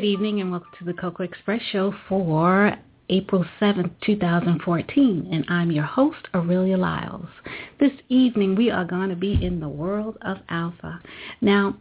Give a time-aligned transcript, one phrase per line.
[0.00, 2.74] Good evening and welcome to the Cocoa Express show for
[3.10, 5.28] April 7th, 2014.
[5.30, 7.28] And I'm your host, Aurelia Lyles.
[7.78, 11.02] This evening we are going to be in the world of Alfa.
[11.42, 11.76] Now,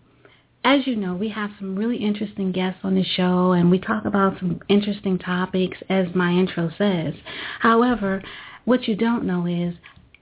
[0.66, 4.04] as you know, we have some really interesting guests on the show and we talk
[4.04, 7.14] about some interesting topics as my intro says.
[7.62, 8.22] However,
[8.66, 9.76] what you don't know is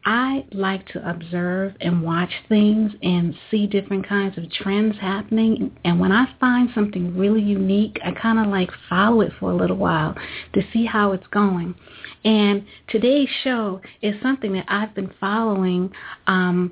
[0.09, 5.77] I like to observe and watch things and see different kinds of trends happening.
[5.83, 9.55] And when I find something really unique, I kind of like follow it for a
[9.55, 10.16] little while
[10.53, 11.75] to see how it's going.
[12.23, 15.91] And today's show is something that I've been following
[16.25, 16.71] um,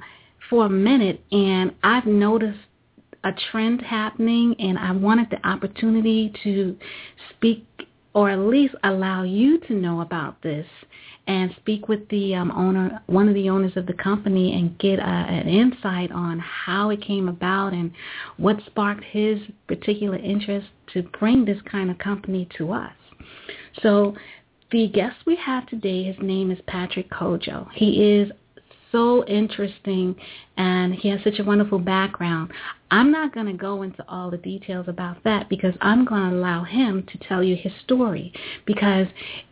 [0.49, 2.59] for a minute, and I've noticed
[3.25, 6.77] a trend happening, and I wanted the opportunity to
[7.31, 7.67] speak
[8.13, 10.65] or at least allow you to know about this
[11.27, 14.99] and speak with the um, owner, one of the owners of the company, and get
[14.99, 17.91] uh, an insight on how it came about and
[18.37, 22.93] what sparked his particular interest to bring this kind of company to us.
[23.81, 24.15] So
[24.71, 27.67] the guest we have today, his name is Patrick Kodjoe.
[27.73, 28.31] He is
[28.91, 30.15] so interesting
[30.57, 32.51] and he has such a wonderful background.
[32.91, 36.37] I'm not going to go into all the details about that because I'm going to
[36.37, 38.31] allow him to tell you his story
[38.65, 39.07] because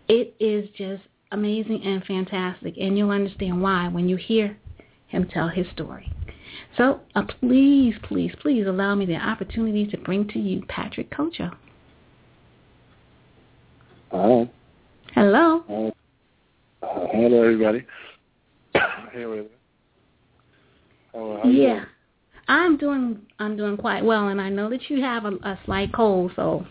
[0.07, 4.55] it is just amazing and fantastic, and you'll understand why when you hear
[5.07, 6.11] him tell his story.
[6.77, 11.51] So uh, please, please, please allow me the opportunity to bring to you Patrick Kodjoe.
[14.11, 14.49] Hi.
[15.13, 15.63] Hello.
[15.67, 15.91] Hi.
[16.87, 17.85] Uh, hello, everybody.
[19.11, 19.47] hey, Ray.
[21.13, 21.75] How, yeah.
[21.75, 21.81] You
[22.47, 25.93] I'm doing I'm doing quite well, and I know that you have a, a slight
[25.93, 26.65] cold, so.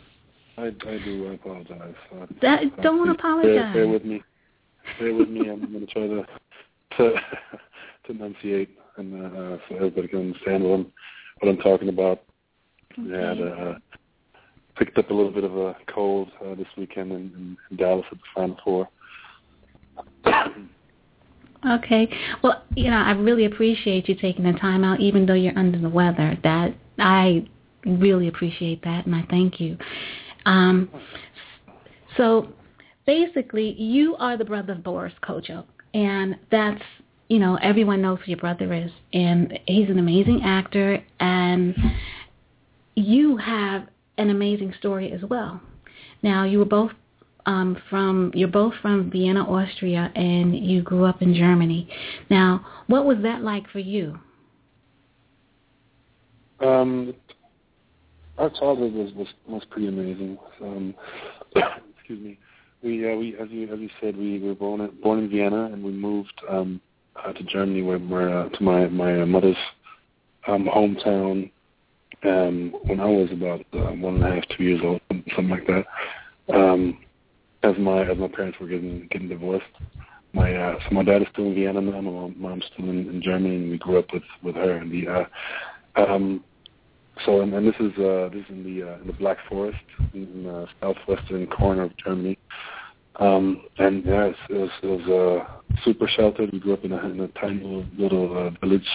[0.58, 0.70] I, I
[1.04, 1.28] do.
[1.30, 1.94] I apologize.
[2.42, 3.54] That, don't apologize.
[3.54, 4.22] Bear, bear with me
[4.98, 5.48] bear with me.
[5.48, 6.24] I'm going to try to
[6.98, 7.14] to,
[8.06, 10.92] to enunciate and uh, so everybody can understand what I'm
[11.40, 12.22] what I'm talking about.
[12.98, 13.08] Okay.
[13.08, 13.78] Yeah, uh,
[14.76, 18.04] picked up a little bit of a cold uh, this weekend in, in, in Dallas
[18.10, 18.88] at the Final Four.
[21.64, 22.12] Okay.
[22.42, 25.78] Well, you know, I really appreciate you taking the time out, even though you're under
[25.78, 26.36] the weather.
[26.42, 27.46] That I
[27.86, 29.78] really appreciate that, and I thank you.
[30.44, 30.90] Um,
[32.16, 32.52] so
[33.06, 35.64] basically you are the brother of Boris Kodjoe,
[35.94, 36.82] and that's
[37.28, 41.74] you know everyone knows who your brother is, and he's an amazing actor, and
[42.94, 43.86] you have
[44.18, 45.60] an amazing story as well.
[46.22, 46.92] Now you were both
[47.46, 51.88] um, from you're both from Vienna, Austria, and you grew up in Germany.
[52.30, 54.18] Now, what was that like for you?
[56.60, 57.14] Um,
[58.38, 60.38] our childhood was was, was pretty amazing.
[60.60, 60.94] Um,
[61.96, 62.38] excuse me.
[62.82, 65.66] We, uh, we, as you as you said, we were born in, born in Vienna,
[65.66, 66.80] and we moved um,
[67.16, 69.56] uh, to Germany, where, where uh, to my my mother's
[70.48, 71.50] um, hometown
[72.24, 75.66] um, when I was about uh, one and a half, two years old, something like
[75.66, 75.86] that.
[76.54, 76.98] Um,
[77.62, 79.64] as my as my parents were getting getting divorced,
[80.32, 83.22] my uh, so my dad is still in Vienna now, my mom's still in, in
[83.22, 84.72] Germany, and we grew up with with her.
[84.78, 85.24] And the uh,
[85.94, 86.42] um,
[87.24, 89.78] so and, and this is uh, this is in the uh, in the Black Forest
[90.14, 92.38] in the southwestern corner of Germany.
[93.16, 96.50] Um, and yeah, it was, it was uh, super sheltered.
[96.52, 98.88] We grew up in a, in a tiny little, little uh, village.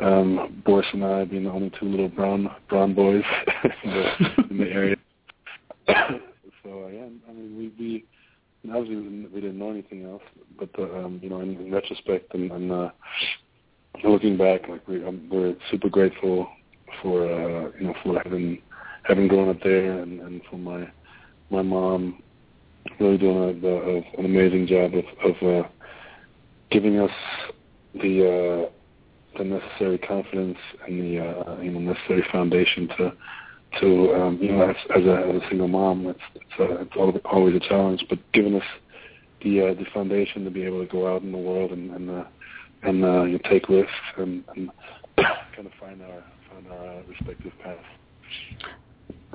[0.00, 3.24] Um, Boris and I being the only two little brown brown boys
[3.84, 4.96] in, the, in the area.
[5.88, 8.04] so uh, yeah, I mean we we
[8.72, 10.22] obviously we didn't, we didn't know anything else,
[10.56, 12.90] but uh, um, you know in, in retrospect and, and uh,
[14.04, 16.48] looking back, like we um, we're super grateful
[17.02, 18.62] for uh, you know for having
[19.02, 20.88] having grown up there and, and for my
[21.50, 22.22] my mom
[23.00, 25.68] really doing a, a, an amazing job of, of uh,
[26.70, 27.10] giving us
[27.94, 28.70] the uh,
[29.38, 33.12] the necessary confidence and the uh, you know necessary foundation to
[33.80, 37.22] to um, you know as, as a as a single mom it's it's, uh, it's
[37.24, 38.64] always a challenge but giving us
[39.42, 42.10] the uh, the foundation to be able to go out in the world and and
[42.10, 42.24] uh,
[42.82, 44.70] and uh, you know, take risks and, and
[45.16, 47.80] kind of find our find our uh, respective paths.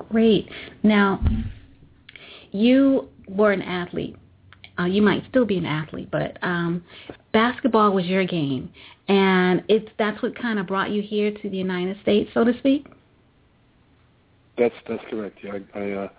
[0.10, 0.50] Great.
[0.82, 1.22] Now,
[2.54, 4.16] you were an athlete,
[4.80, 6.84] uh, you might still be an athlete, but um,
[7.32, 8.72] basketball was your game,
[9.08, 12.58] and it's that's what kind of brought you here to the United States, so to
[12.60, 12.88] speak.
[14.58, 15.40] That's that's correct.
[15.44, 16.10] Yeah, I, I, uh,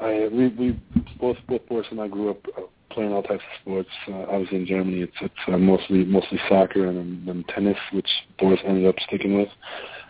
[0.00, 0.80] I we, we
[1.20, 3.90] both both Boris and I grew up uh, playing all types of sports.
[4.08, 5.02] Uh, I was in Germany.
[5.02, 8.08] It's it's uh, mostly mostly soccer and then tennis, which
[8.38, 9.48] Boris ended up sticking with.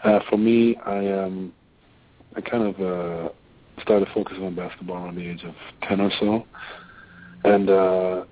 [0.05, 1.53] Uh, for me, I um
[2.37, 3.29] I kind of uh,
[3.83, 5.55] started focusing on basketball around the age of
[5.89, 6.47] ten or so,
[7.45, 8.25] and uh,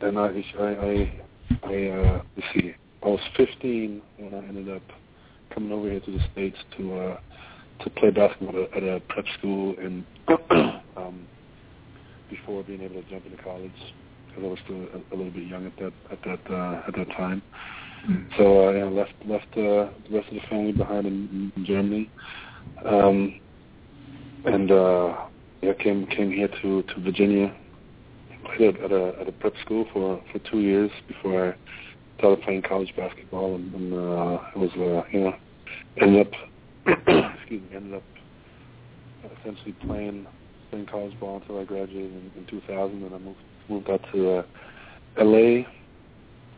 [0.00, 1.20] then I I I,
[1.64, 4.82] I uh, let's see, I was 15 when I ended up
[5.52, 7.20] coming over here to the states to uh,
[7.82, 10.04] to play basketball at a, prep school in
[10.96, 11.26] um,
[12.30, 13.70] before being able to jump into college
[14.28, 16.94] because I was still a, a little bit young at that at that uh, at
[16.96, 17.42] that time.
[18.08, 18.36] Mm-hmm.
[18.38, 22.10] So uh, yeah, left left uh, the rest of the family behind in, in Germany,
[22.84, 23.40] um,
[24.44, 25.14] and uh,
[25.62, 27.54] yeah, came came here to to Virginia.
[28.56, 32.62] Played at a at a prep school for for two years before I started playing
[32.62, 35.34] college basketball, and, and uh, it was uh, you know
[36.00, 36.32] ended up
[37.38, 38.02] excuse me ended up
[39.40, 40.26] essentially playing
[40.70, 43.38] playing college ball until I graduated in, in 2000, and I moved
[43.68, 44.42] moved out to uh,
[45.18, 45.64] LA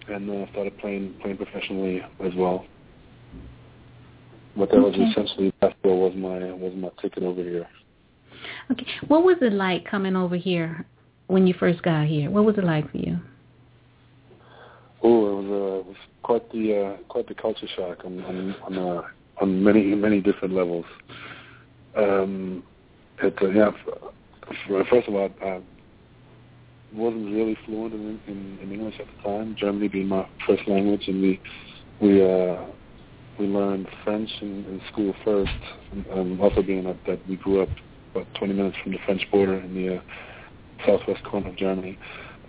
[0.09, 2.67] and uh, started playing playing professionally as well.
[4.57, 4.99] But that okay.
[4.99, 7.69] was essentially basketball was my was my ticket over here.
[8.71, 10.87] Okay, what was it like coming over here
[11.27, 12.31] when you first got here?
[12.31, 13.19] What was it like for you?
[15.03, 18.57] Oh, it was uh, it was quite the uh, quite the culture shock on on
[18.65, 19.03] on, uh,
[19.41, 20.87] on many many different levels.
[21.97, 22.63] Um,
[23.23, 23.71] it, uh, yeah,
[24.91, 25.61] first of all, I
[26.95, 29.57] wasn't really fluent in, in, in English at the time.
[29.59, 31.41] Germany being my first language, and we
[32.01, 32.65] we uh,
[33.39, 35.51] we learned French in, in school first.
[36.13, 37.69] Um, also being that, that we grew up
[38.13, 40.01] about 20 minutes from the French border in the uh,
[40.87, 41.99] southwest corner of Germany,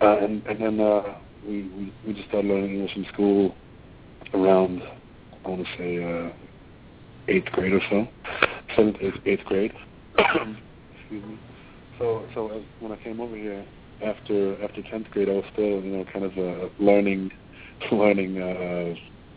[0.00, 1.02] uh, and and then uh,
[1.46, 3.54] we, we we just started learning English in school
[4.34, 4.82] around
[5.44, 6.32] I want to say uh,
[7.28, 8.08] eighth grade or so,
[8.76, 9.72] seventh eighth, eighth grade.
[10.18, 11.38] Excuse me.
[11.98, 13.64] So so as, when I came over here
[14.04, 17.30] after after tenth grade, I was still you know kind of uh, learning
[17.92, 18.94] learning uh,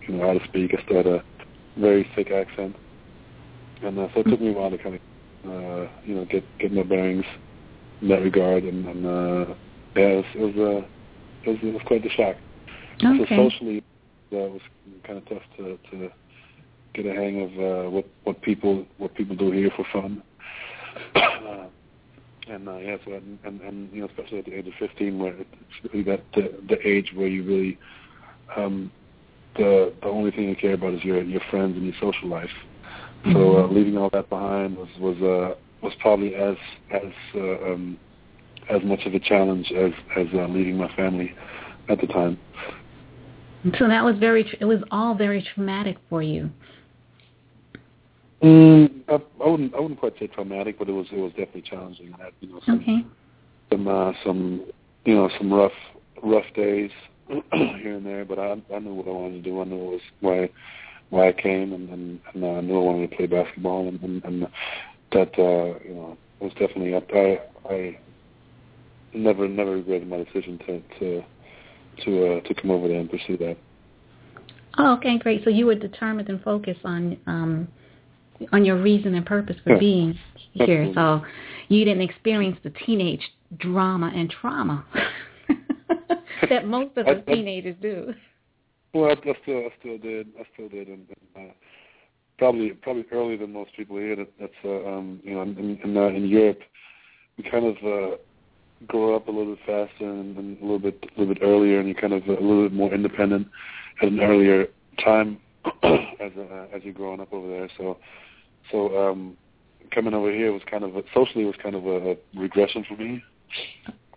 [0.08, 0.76] you know how to speak.
[0.78, 1.24] I still had a
[1.78, 2.76] very thick accent,
[3.84, 5.02] and uh, so it took me a while to kind of
[5.46, 7.26] uh, you know get get my bearings
[8.02, 8.64] in that regard.
[8.64, 9.54] And, and uh,
[9.96, 10.88] yeah, it was it was, uh,
[11.44, 12.36] it was it was quite the shock.
[13.04, 13.26] Okay.
[13.30, 13.84] So socially,
[14.32, 14.62] uh, it was
[15.06, 16.10] kind of tough to to
[16.94, 20.22] get a hang of uh, what what people what people do here for fun.
[21.16, 21.68] uh,
[22.50, 25.20] and uh, yeah, so and, and and you know, especially at the age of 15,
[25.20, 27.78] where it's really that the, the age where you really
[28.56, 28.92] um,
[29.58, 32.50] the the only thing you care about is your your friends and your social life.
[33.26, 33.34] Mm-hmm.
[33.34, 36.56] So uh, leaving all that behind was was uh, was probably as
[36.92, 37.98] as uh, um,
[38.70, 41.34] as much of a challenge as as uh, leaving my family
[41.90, 42.40] at the time.
[43.78, 44.46] So that was very.
[44.60, 46.50] It was all very traumatic for you.
[48.42, 51.62] Mm, I, I wouldn't I wouldn't quite say traumatic, but it was it was definitely
[51.62, 52.14] challenging.
[52.20, 53.06] I had you know some okay.
[53.72, 54.66] some uh, some
[55.06, 55.72] you know some rough
[56.24, 56.90] rough days
[57.54, 59.62] here and there, but I I knew what I wanted to do.
[59.62, 60.50] I knew it was why
[61.10, 64.02] why I came, and and, and uh, I knew I wanted to play basketball, and
[64.02, 64.48] and, and
[65.12, 67.08] that uh, you know was definitely up.
[67.14, 67.40] I
[67.70, 67.98] I
[69.14, 71.24] never never regretted my decision to to
[72.06, 73.58] to uh, to come over there and pursue that.
[74.78, 75.44] Oh, okay, great.
[75.44, 77.68] So you were determined and focused on um
[78.52, 79.80] on your reason and purpose for yeah.
[79.80, 80.20] being
[80.54, 80.92] here.
[80.96, 81.24] So
[81.68, 83.22] you didn't experience the teenage
[83.58, 84.86] drama and trauma
[86.50, 88.14] that most of us teenagers do.
[88.94, 90.28] Well, I, I still, I still did.
[90.40, 91.54] I still did, and, and uh,
[92.38, 94.16] probably, probably earlier than most people here.
[94.16, 96.60] That, that's, uh, um, you know, in, in, uh, in Europe,
[97.38, 98.18] we kind of uh,
[98.88, 101.80] grow up a little bit faster and, and a little bit, a little bit earlier,
[101.80, 103.48] and you kind of a little bit more independent
[104.02, 104.68] at an earlier
[105.04, 105.38] time
[105.84, 107.70] as uh, as you're growing up over there.
[107.78, 107.98] So
[108.72, 109.38] so um,
[109.94, 112.96] coming over here was kind of a, socially was kind of a, a regression for
[112.96, 113.24] me.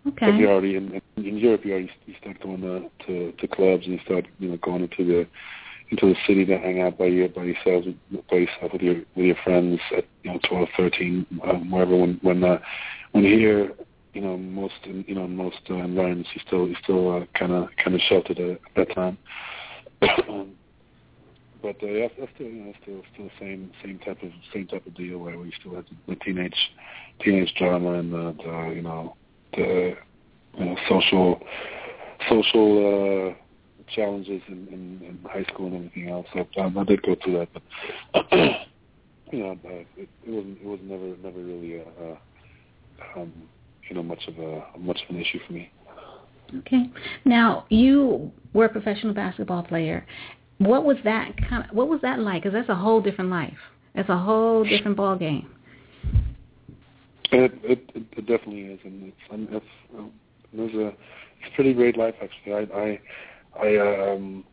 [0.07, 0.31] Okay.
[0.31, 3.85] But you already in, in Europe, you already you start going to, to to clubs
[3.85, 5.27] and you start you know going into the
[5.89, 7.85] into the city to hang out by your by yourself
[8.29, 11.95] by yourself with your with your friends at you know 12, 13, um, wherever.
[11.95, 12.59] When when uh,
[13.13, 13.71] when here,
[14.13, 17.95] you know most you know most uh, environments you still you still kind of kind
[17.95, 19.17] of sheltered at, at that time.
[20.29, 20.51] um,
[21.63, 24.85] but uh, yeah, that's still you know still still same same type of same type
[24.85, 26.57] of deal where we still had the, the teenage
[27.23, 29.15] teenage drama and the, the you know
[29.61, 31.39] you know social
[32.29, 36.25] social uh, challenges in, in, in high school and everything else.
[36.33, 38.31] So um, I did go through that, but
[39.31, 43.33] you know uh, it, it wasn't it was never never really a, a um,
[43.89, 45.71] you know much of a much of an issue for me.
[46.59, 46.89] Okay.
[47.25, 50.05] Now you were a professional basketball player.
[50.57, 52.43] What was that kind of, What was that like?
[52.43, 53.57] Because that's a whole different life.
[53.93, 55.49] That's a whole different ball game.
[57.31, 59.65] It it, it definitely is, and it's, and it's
[60.53, 62.53] it was a it's pretty great life actually.
[62.53, 62.99] I
[63.61, 64.43] I I um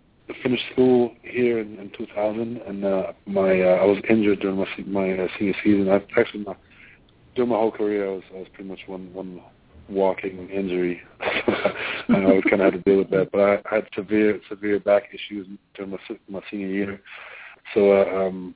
[0.42, 4.66] finished school here in, in 2000, and uh, my uh, I was injured during my
[4.86, 5.88] my uh, senior season.
[5.90, 6.56] I actually my,
[7.34, 9.40] during my whole career I was I was pretty much one one
[9.88, 11.00] walking injury.
[11.20, 13.30] I always kind of had to deal with that.
[13.32, 15.98] But I, I had severe severe back issues during my
[16.28, 17.00] my senior year,
[17.74, 18.54] so uh, um,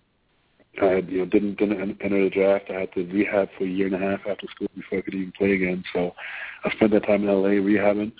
[0.82, 2.66] I had, you know didn't didn't enter the draft.
[2.70, 5.14] I had to rehab for a year and a half after school before I could
[5.14, 5.84] even play again.
[5.92, 6.14] So
[6.64, 8.12] I spent that time in LA rehabbing,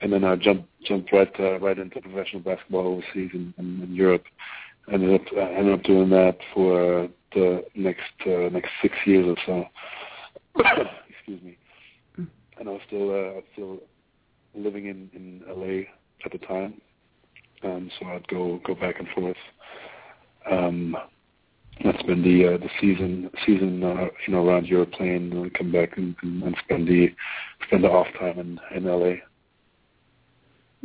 [0.00, 3.94] and then I jumped jumped right uh, right into professional basketball overseas in, in, in
[3.94, 4.24] Europe.
[4.92, 9.26] Ended up I ended up doing that for uh, the next uh, next six years
[9.26, 10.62] or so.
[11.08, 11.56] Excuse me
[12.60, 13.78] and I was still uh, still
[14.54, 15.88] living in in LA
[16.24, 16.80] at the time,
[17.64, 19.36] um, so I'd go go back and forth.
[20.50, 20.96] Um,
[21.84, 25.72] and spend the uh, the season season uh, you know around Europe playing, and come
[25.72, 27.08] back and, and, spend the
[27.66, 29.14] spend the off time in in LA.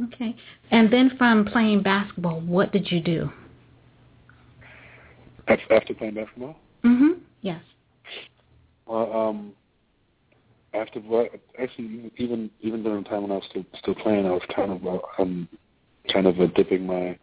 [0.07, 0.35] Okay,
[0.71, 3.29] and then from playing basketball, what did you do?
[5.47, 6.57] After playing basketball?
[6.83, 7.19] Mhm.
[7.41, 7.61] Yes.
[8.87, 9.53] Well, um,
[10.73, 10.99] after
[11.59, 14.71] actually even even during the time when I was still still playing, I was kind
[14.71, 15.47] of uh, um
[16.11, 17.17] kind of uh, dipping my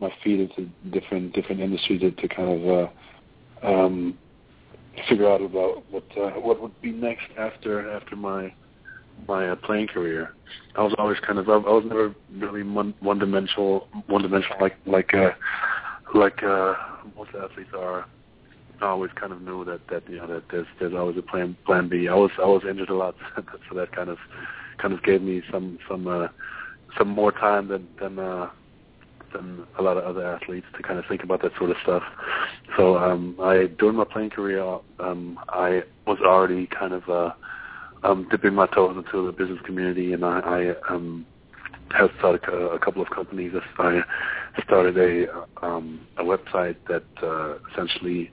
[0.00, 2.90] my feet into different different industries to, to kind of
[3.64, 4.18] uh, um,
[5.08, 8.52] figure out about what uh, what would be next after after my
[9.28, 10.34] my uh, playing career.
[10.76, 15.14] I was always kind of I, was never really one dimensional one dimensional like like
[15.14, 15.30] uh
[16.14, 16.74] like uh
[17.16, 18.06] most athletes are
[18.80, 21.56] I always kind of knew that that you know that there's there's always a plan
[21.66, 22.08] plan B.
[22.08, 24.18] I was I was injured a lot, so that kind of
[24.78, 26.28] kind of gave me some some uh,
[26.96, 28.48] some more time than than uh,
[29.32, 32.02] than a lot of other athletes to kind of think about that sort of stuff.
[32.76, 34.62] So um, I during my playing career,
[34.98, 37.32] um, I was already kind of uh,
[38.02, 41.26] um, dipping my toes into the business community, and I, I um,
[41.96, 43.52] have started a, a couple of companies.
[43.78, 44.00] I
[44.64, 48.30] started a um, a website that uh, essentially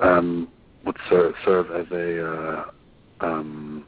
[0.00, 0.48] um,
[0.84, 2.64] would ser- serve as a uh,
[3.20, 3.84] um,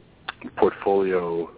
[0.57, 1.49] portfolio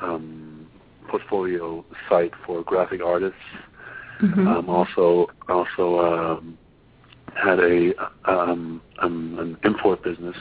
[0.00, 0.66] um,
[1.08, 3.38] portfolio site for graphic artists.
[4.22, 4.48] Mm-hmm.
[4.48, 6.58] Um, also, also um,
[7.40, 7.92] had a
[8.24, 10.36] um, um, an import business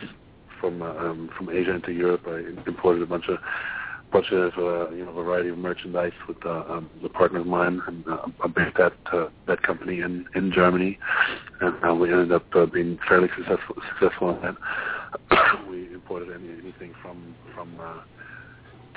[0.59, 2.21] from um, from Asia into Europe.
[2.27, 3.37] I imported a bunch of
[4.11, 7.81] bunch of uh, you know variety of merchandise with uh, um, the partner of mine,
[7.87, 10.97] and uh, I based that uh, that company in in Germany,
[11.61, 14.55] and uh, we ended up uh, being fairly successful successful in that.
[15.69, 18.01] we imported any, anything from from uh,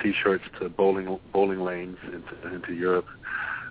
[0.01, 3.07] t-shirts to bowling bowling lanes into into Europe.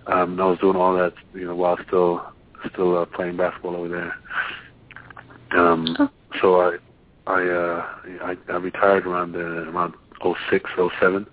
[0.07, 2.25] Um, and I was doing all that you know while still
[2.73, 4.15] still uh, playing basketball over there.
[5.59, 6.11] Um, oh.
[6.41, 6.77] So I
[7.27, 7.87] I, uh,
[8.23, 9.95] I I retired around uh, around
[10.51, 10.71] 06,
[11.01, 11.27] 07.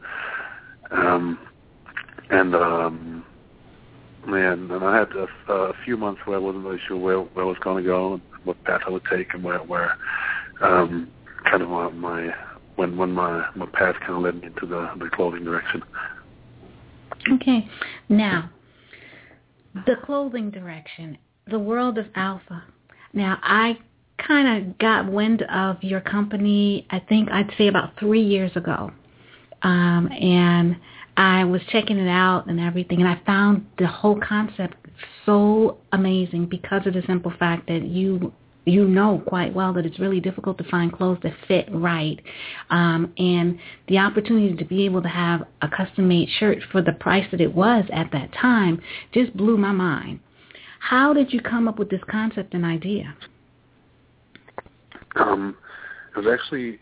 [0.92, 1.40] Um,
[2.30, 3.26] and um,
[4.26, 7.46] man, and I had a, a few months where I wasn't really sure where where
[7.46, 9.98] I was going to go and what path I would take and where where
[10.62, 11.10] um,
[11.50, 12.34] kind of my, my
[12.78, 15.84] when when my my path kind of led me into the the clothing direction.
[17.34, 17.68] Okay,
[18.10, 18.50] now
[19.86, 21.18] the clothing direction,
[21.48, 22.64] the world of Alfa.
[23.14, 23.78] Now I
[24.26, 28.92] kind of got wind of your company, I think I'd say about three years ago.
[29.64, 30.78] Um, and
[31.18, 34.76] I was checking it out and everything, and I found the whole concept
[35.26, 38.32] so amazing because of the simple fact that you
[38.68, 42.20] you know quite well that it's really difficult to find clothes that fit right.
[42.70, 43.58] Um, and
[43.88, 47.54] the opportunity to be able to have a custom-made shirt for the price that it
[47.54, 48.82] was at that time
[49.14, 50.20] just blew my mind.
[50.80, 53.16] How did you come up with this concept and idea?
[55.16, 55.58] Um,
[56.16, 56.80] it was actually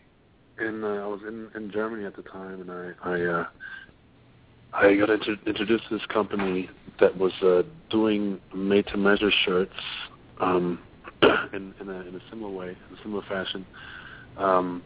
[0.60, 3.46] in uh, I was in in Germany at the time, and I I uh,
[4.72, 6.68] I got inter- introduced to this company
[7.00, 9.72] that was uh, doing made-to-measure shirts
[10.40, 10.78] um,
[11.52, 13.66] in in a, in a similar way, in a similar fashion.
[14.36, 14.82] Um,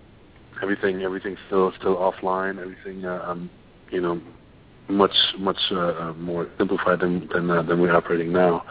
[0.63, 2.61] everything everything still still offline.
[2.61, 3.51] Everything uh, um,
[3.91, 4.21] you know
[4.89, 8.65] much much uh, uh, more simplified than than, uh, than we're operating now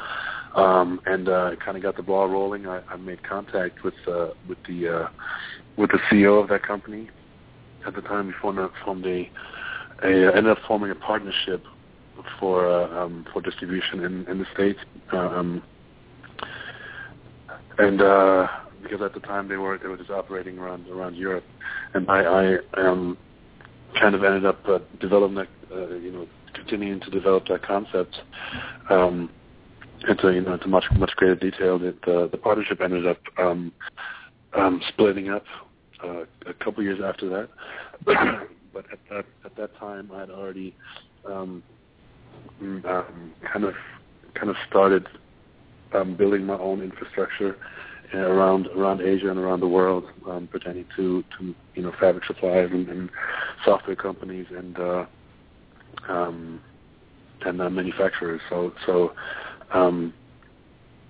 [0.56, 2.68] um, and uh, kind of got the ball rolling.
[2.68, 5.08] I, I made contact with uh, with the uh,
[5.78, 7.10] with the CEO of that company
[7.86, 8.28] at the time.
[8.28, 9.30] We formed a, formed a,
[10.04, 11.64] a ended up forming a partnership
[12.40, 14.80] for uh, um, for distribution in, in the states.
[15.14, 15.64] Uh, um,
[17.80, 18.48] and uh,
[18.84, 21.46] because at the time they were they were just operating around around Europe,
[21.94, 23.18] and I, I um,
[24.00, 28.16] kind of ended up uh, developing that, uh, you know, continuing to develop that concept
[28.90, 29.30] um,
[30.08, 31.80] into you know into much much greater detail.
[31.80, 33.72] That uh, the partnership ended up um,
[34.58, 35.44] um, splitting up
[36.04, 37.50] uh, a couple years after that.
[38.74, 40.76] but at that at that time, I had already
[41.26, 41.64] um,
[42.62, 43.74] um, kind of
[44.36, 45.08] kind of started
[45.94, 47.58] um, building my own infrastructure
[48.14, 52.72] around around Asia and around the world, um, pertaining to, to you know fabric suppliers
[52.72, 53.10] and, and
[53.64, 55.06] software companies and uh,
[56.08, 56.62] um,
[57.46, 58.42] and uh, manufacturers.
[58.50, 59.14] So so
[59.72, 60.14] um,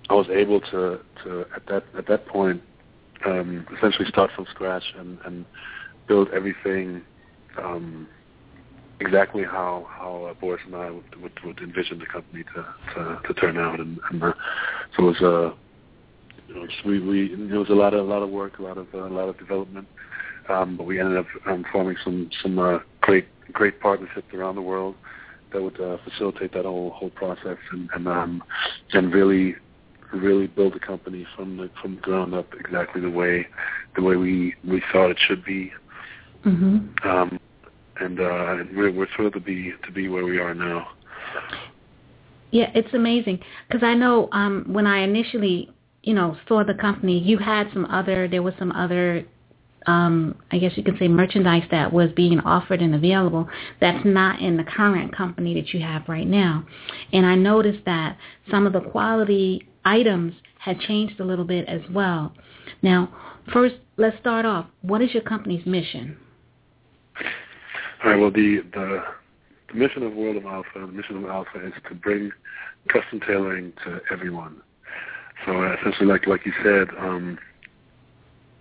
[0.08, 2.62] I was able to, to at that at that point
[3.26, 5.44] um, essentially start from scratch and, and
[6.08, 7.02] build everything
[7.62, 8.08] um,
[9.00, 13.20] exactly how how uh, Boris and I would, would, would envision the company to to,
[13.26, 14.32] to turn out, and, and uh,
[14.96, 15.54] so it was a uh,
[16.48, 18.62] you know, just we we it was a lot of a lot of work, a
[18.62, 19.86] lot of uh, a lot of development,
[20.48, 24.62] um, but we ended up um, forming some some uh, great great partnerships around the
[24.62, 24.94] world
[25.52, 28.42] that would uh, facilitate that whole whole process and and um,
[28.92, 29.56] and really
[30.12, 33.46] really build a company from the from the ground up exactly the way
[33.96, 35.72] the way we we thought it should be.
[36.44, 37.08] Mm-hmm.
[37.08, 37.38] Um,
[38.00, 40.88] and uh, we're, we're thrilled to be to be where we are now.
[42.50, 45.70] Yeah, it's amazing because I know um, when I initially,
[46.02, 49.24] you know, saw the company, you had some other, there was some other,
[49.86, 53.48] um, I guess you could say merchandise that was being offered and available
[53.80, 56.66] that's not in the current company that you have right now.
[57.12, 58.16] And I noticed that
[58.50, 62.32] some of the quality items had changed a little bit as well.
[62.82, 63.14] Now,
[63.52, 64.66] first, let's start off.
[64.82, 66.16] What is your company's mission?
[68.02, 68.18] All right.
[68.18, 69.02] Well, the the
[69.68, 72.30] the mission of World of Alfa, the mission of Alfa is to bring
[72.88, 74.62] custom tailoring to everyone.
[75.44, 77.38] So essentially, like like you said, um,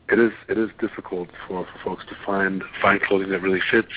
[0.09, 3.87] it is it is difficult for, for folks to find find clothing that really fits.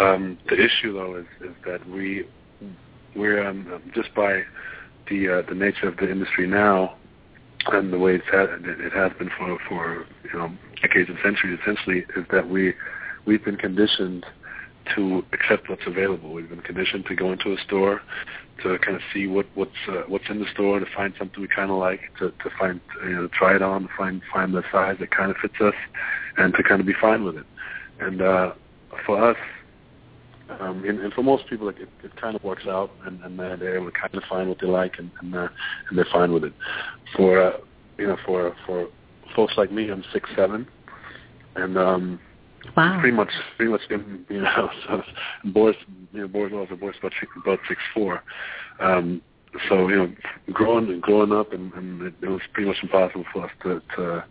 [0.00, 2.26] Um, the issue though is, is that we
[3.16, 4.42] we're um, just by
[5.08, 6.96] the uh, the nature of the industry now
[7.66, 11.58] and the way it's had, it has been for for you know decades and centuries
[11.62, 12.74] essentially is that we
[13.26, 14.24] we've been conditioned
[14.96, 16.32] to accept what's available.
[16.32, 18.00] We've been conditioned to go into a store,
[18.62, 21.48] to kind of see what what's uh, what's in the store, to find something we
[21.48, 24.96] kind of like, to to find you know try it on, find find the size
[25.00, 25.74] that kind of fits us,
[26.36, 27.46] and to kind of be fine with it.
[28.00, 28.52] And uh,
[29.04, 29.36] for us,
[30.60, 33.40] um, and, and for most people, like it, it kind of works out, and, and
[33.40, 35.48] uh, they're able to kind of find what they like, and and, uh,
[35.88, 36.52] and they're fine with it.
[37.16, 37.58] For uh,
[37.98, 38.88] you know, for for
[39.36, 40.66] folks like me, I'm six seven,
[41.56, 42.20] and um,
[42.76, 43.00] Wow.
[43.00, 45.02] Pretty much, pretty much, you know, so
[45.44, 45.76] Boris,
[46.12, 48.22] you know, Boris was a Boris about six, about six four.
[48.80, 49.22] Um,
[49.68, 50.14] so you know,
[50.52, 53.82] growing and growing up, and, and it, it was pretty much impossible for us to
[53.96, 54.24] to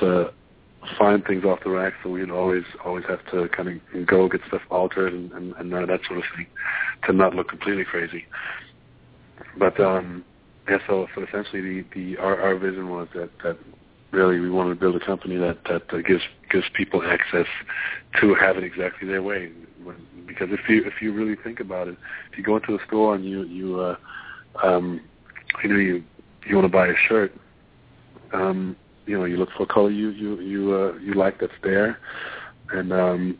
[0.00, 0.32] to
[0.98, 1.94] find things off the rack.
[2.02, 5.72] So we'd always always have to kind of go get stuff altered and and, and
[5.72, 6.46] that sort of thing
[7.06, 8.26] to not look completely crazy.
[9.58, 10.24] But um,
[10.68, 13.58] yeah, so so essentially, the the our, our vision was that that
[14.12, 17.46] really we want to build a company that that uh, gives gives people access
[18.20, 19.50] to have it exactly their way.
[20.26, 21.96] Because if you if you really think about it,
[22.30, 23.96] if you go into a store and you you uh,
[24.62, 25.00] um,
[25.62, 26.04] you know you
[26.46, 27.34] you want to buy a shirt,
[28.32, 31.52] um, you know you look for a color you you you uh, you like that's
[31.62, 31.98] there,
[32.70, 33.38] and um,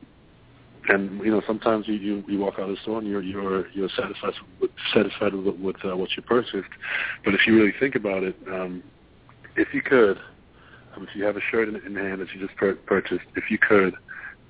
[0.89, 3.69] and you know sometimes you, you you walk out of the store and you're you're
[3.69, 6.69] you're satisfied with, satisfied with, with uh, what you purchased,
[7.25, 8.83] but if you really think about it, um,
[9.55, 10.19] if you could
[10.97, 13.59] um, if you have a shirt in, in hand that you just purchased, if you
[13.59, 13.95] could,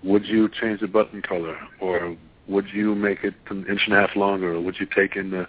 [0.02, 2.16] would you change the button color, or
[2.48, 5.30] would you make it an inch and a half longer, or would you take in
[5.30, 5.46] the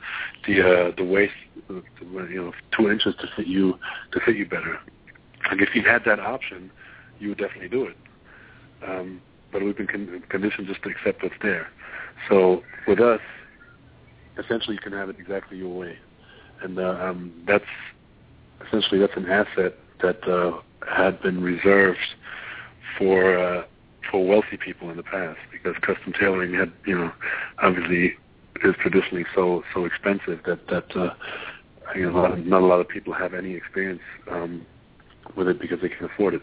[0.48, 1.34] the uh, the waist,
[1.70, 1.82] uh,
[2.26, 3.80] you know, two inches to fit you
[4.12, 4.80] to fit you better?
[5.50, 6.72] Like if you had that option,
[7.20, 7.98] you would definitely do it.
[8.88, 11.68] Um, but we've been con- conditioned just to accept what's there.
[12.30, 13.22] So with us,
[14.38, 15.98] essentially, you can have it exactly your way,
[16.62, 17.66] and uh, um, that's
[18.68, 22.00] essentially that's an asset that uh, had been reserved
[22.98, 23.64] for uh,
[24.10, 27.12] for wealthy people in the past because custom tailoring had you know
[27.62, 28.16] obviously
[28.64, 31.14] is traditionally so so expensive that that uh,
[31.96, 34.66] you know not, not a lot of people have any experience um,
[35.36, 36.42] with it because they can afford it.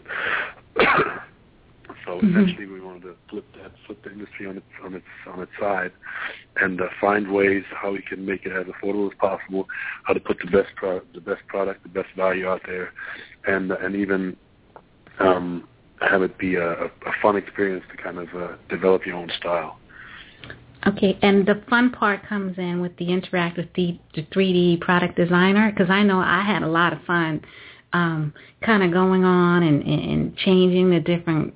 [2.05, 2.29] so mm-hmm.
[2.29, 5.51] essentially, we wanted to flip that flip the industry on its on its on its
[5.59, 5.91] side
[6.57, 9.67] and uh, find ways how we can make it as affordable as possible,
[10.03, 12.91] how to put the best pro- the best product, the best value out there,
[13.47, 14.35] and and even
[15.19, 15.67] um,
[16.01, 19.77] have it be a, a fun experience to kind of uh, develop your own style.
[20.87, 25.15] Okay, and the fun part comes in with the interact with the, the 3D product
[25.15, 27.41] designer because I know I had a lot of fun
[27.93, 28.33] um,
[28.65, 31.53] kind of going on and, and changing the different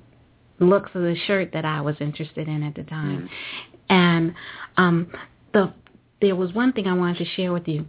[0.58, 3.22] looks of the shirt that I was interested in at the time.
[3.22, 3.76] Mm-hmm.
[3.88, 4.34] And
[4.76, 5.12] um,
[5.52, 5.72] the
[6.20, 7.86] there was one thing I wanted to share with you.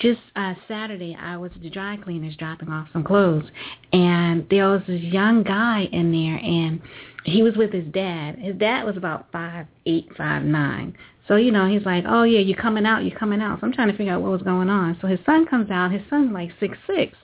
[0.00, 3.44] Just uh, Saturday, I was at the dry cleaners dropping off some clothes,
[3.92, 6.80] and there was this young guy in there, and
[7.24, 8.38] he was with his dad.
[8.38, 10.96] His dad was about five eight, five nine.
[11.26, 13.72] So you know, he's like, "Oh yeah, you're coming out, you're coming out." So I'm
[13.72, 14.96] trying to figure out what was going on.
[15.00, 15.90] So his son comes out.
[15.90, 17.16] His son's like six six,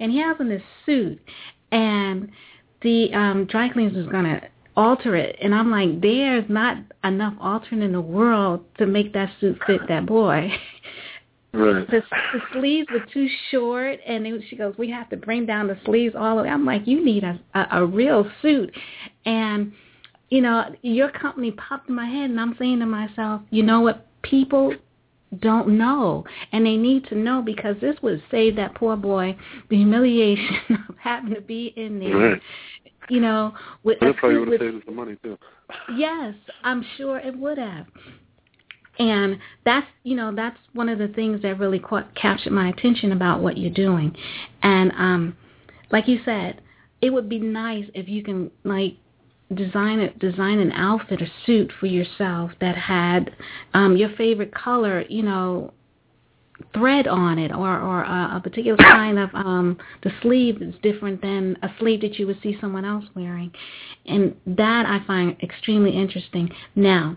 [0.00, 1.20] and he has on this suit,
[1.70, 2.30] and
[2.82, 4.40] the um dry cleaners was gonna
[4.76, 5.36] alter it.
[5.40, 9.80] And I'm like, there's not enough altering in the world to make that suit fit
[9.88, 10.50] that boy.
[11.52, 11.90] Right.
[11.90, 12.02] The,
[12.34, 15.78] the sleeves were too short, and it, she goes, "We have to bring down the
[15.86, 18.76] sleeves all the way." I'm like, "You need a, a a real suit,"
[19.24, 19.72] and
[20.28, 23.80] you know, your company popped in my head, and I'm saying to myself, you know
[23.80, 24.06] what?
[24.22, 24.74] People
[25.40, 29.36] don't know, and they need to know because this would save that poor boy
[29.68, 30.56] the humiliation
[30.88, 32.42] of having to be in there right
[33.08, 35.38] you know, with that probably would have saved some money too.
[35.96, 36.34] Yes,
[36.64, 37.86] I'm sure it would have.
[38.98, 43.12] And that's, you know, that's one of the things that really caught, captured my attention
[43.12, 44.16] about what you're doing.
[44.62, 45.36] And um
[45.90, 46.62] like you said,
[47.00, 48.96] it would be nice if you can like
[49.54, 53.30] design a, design an outfit or suit for yourself that had
[53.74, 55.72] um your favorite color, you know,
[56.74, 61.20] thread on it or or a, a particular kind of um the sleeve is different
[61.22, 63.52] than a sleeve that you would see someone else wearing.
[64.06, 66.50] And that I find extremely interesting.
[66.74, 67.16] Now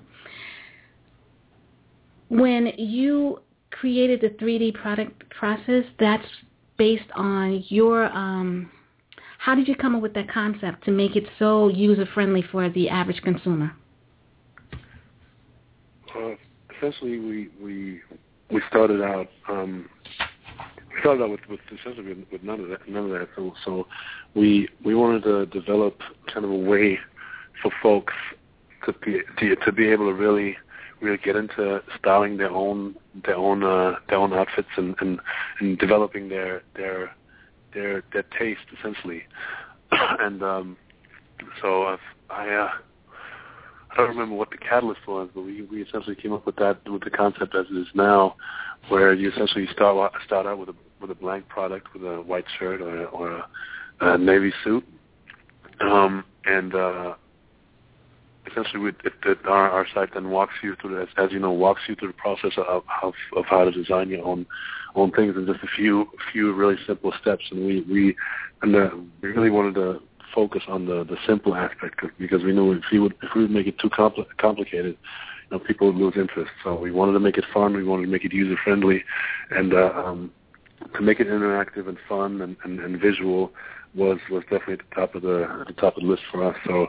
[2.29, 3.39] when you
[3.71, 6.25] created the 3D product process that's
[6.77, 8.71] based on your um
[9.39, 12.69] how did you come up with that concept to make it so user friendly for
[12.69, 13.71] the average consumer
[16.15, 16.31] uh,
[16.77, 18.01] essentially we we
[18.51, 19.89] we started out um,
[20.93, 23.29] we started out with, with essentially with, none of that none of that.
[23.35, 23.87] So so
[24.35, 26.01] we we wanted to develop
[26.33, 26.99] kind of a way
[27.61, 28.13] for folks
[28.85, 30.57] to be to, to be able to really
[31.01, 35.19] really get into styling their own their own uh, their own outfits and, and
[35.59, 37.11] and developing their their
[37.73, 39.23] their their taste essentially.
[39.91, 40.77] and um,
[41.61, 42.69] so I've, I uh,
[43.91, 46.87] I don't remember what the catalyst was, but we we essentially came up with that
[46.89, 48.35] with the concept as it is now,
[48.89, 52.45] where you essentially start start out with a with a blank product with a white
[52.59, 53.45] shirt or or a,
[54.01, 54.85] a navy suit,
[55.81, 57.15] um, and uh,
[58.51, 61.51] essentially we, it, it, our, our site then walks you through as, as you know
[61.51, 64.45] walks you through the process of, of of how to design your own
[64.95, 68.15] own things in just a few few really simple steps, and we we
[68.61, 68.89] and uh,
[69.21, 69.99] really wanted to
[70.33, 73.51] focus on the the simple aspect because we knew if we would if we would
[73.51, 74.97] make it too compl- complicated,
[75.49, 76.51] you know, people would lose interest.
[76.63, 77.75] So we wanted to make it fun.
[77.75, 79.03] We wanted to make it user friendly,
[79.51, 80.31] and uh, um,
[80.95, 83.51] to make it interactive and fun and, and, and visual
[83.95, 86.43] was was definitely at the top of the at the top of the list for
[86.47, 86.55] us.
[86.65, 86.87] So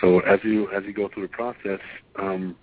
[0.00, 1.80] so as you as you go through the process,
[2.18, 2.56] um,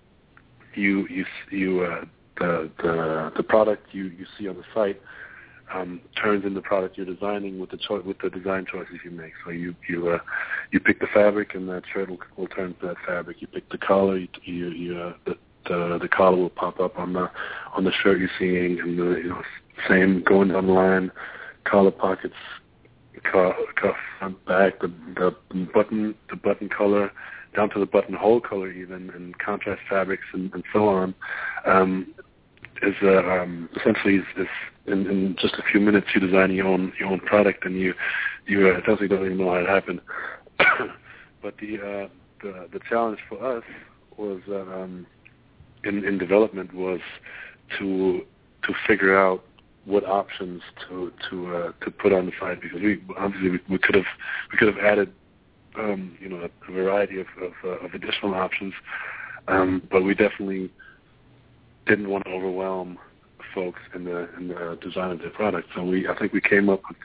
[0.74, 2.04] you you you uh,
[2.38, 5.00] the the the product you you see on the site
[5.72, 9.10] um, turns into the product you're designing with the cho- with the design choices you
[9.10, 9.32] make.
[9.44, 10.18] So you you uh,
[10.72, 13.40] you pick the fabric, and that shirt will, will turn to that fabric.
[13.40, 15.34] You pick the collar, you you, you uh, the,
[15.68, 17.30] the the collar will pop up on the
[17.74, 19.42] on the shirt you're seeing, and the you know
[19.88, 21.10] same going down the line,
[21.64, 22.34] collar pockets,
[23.22, 24.92] cuff, cuff front back, the
[25.50, 27.10] the button the button color
[27.54, 31.14] down to the buttonhole color even, and contrast fabrics and, and so on.
[31.66, 32.14] Um,
[32.82, 34.46] is uh, um, essentially is, is
[34.86, 37.94] in, in just a few minutes you design your own your own product and you
[38.46, 40.00] you uh, don't even know how it happened.
[41.42, 42.08] but the uh,
[42.42, 43.64] the the challenge for us
[44.16, 45.06] was um,
[45.84, 47.00] in in development was
[47.78, 48.24] to
[48.62, 49.44] to figure out
[49.84, 53.78] what options to to uh, to put on the site because we obviously we, we
[53.78, 54.04] could have
[54.52, 55.12] we could have added
[55.78, 58.74] um, you know a, variety of of, uh, of additional options,
[59.48, 60.70] um, but we definitely
[61.86, 62.98] didn't want to overwhelm
[63.54, 65.68] folks in the in the design of their product.
[65.74, 66.98] So we I think we came up with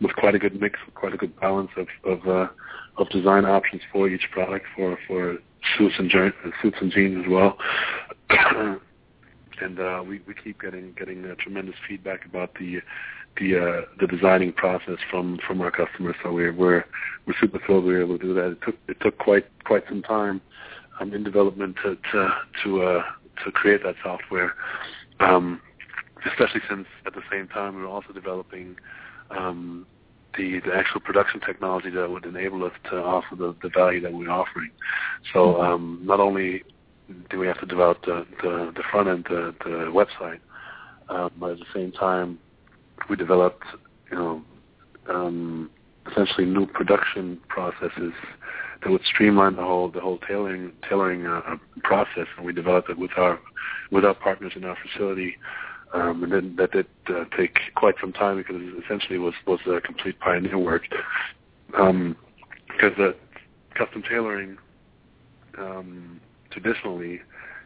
[0.00, 2.48] with quite a good mix, quite a good balance of of uh,
[2.98, 5.38] of design options for each product for for
[5.76, 6.10] suits and
[6.62, 7.58] suits and jeans as well.
[9.60, 12.80] and uh, we we keep getting getting uh, tremendous feedback about the
[13.38, 16.16] the uh, the designing process from from our customers.
[16.22, 16.84] So we're we're
[17.26, 18.52] we're super thrilled we were able to do that.
[18.52, 20.40] It took it took quite quite some time
[21.00, 22.28] um, in development to to
[22.64, 23.02] to uh,
[23.44, 24.54] to create that software.
[25.20, 25.60] Um,
[26.26, 28.76] especially since at the same time we were also developing
[29.30, 29.86] um,
[30.36, 34.12] the the actual production technology that would enable us to offer the, the value that
[34.12, 34.70] we're offering.
[35.32, 35.60] So mm-hmm.
[35.60, 36.64] um, not only
[37.30, 40.40] do we have to develop the, the, the front end, the, the website,
[41.08, 42.38] um, but at the same time
[43.08, 43.64] we developed,
[44.10, 44.42] you know,
[45.08, 45.70] um,
[46.10, 48.12] essentially new production processes
[48.82, 52.98] that would streamline the whole the whole tailoring tailoring uh, process, and we developed it
[52.98, 53.38] with our
[53.90, 55.36] with our partners in our facility.
[55.94, 59.60] Um, and then that did uh, take quite some time because it essentially was was
[59.66, 60.82] a complete pioneer work.
[61.78, 62.16] Um,
[62.68, 63.16] because the
[63.74, 64.58] custom tailoring
[65.58, 66.20] um,
[66.56, 67.20] traditionally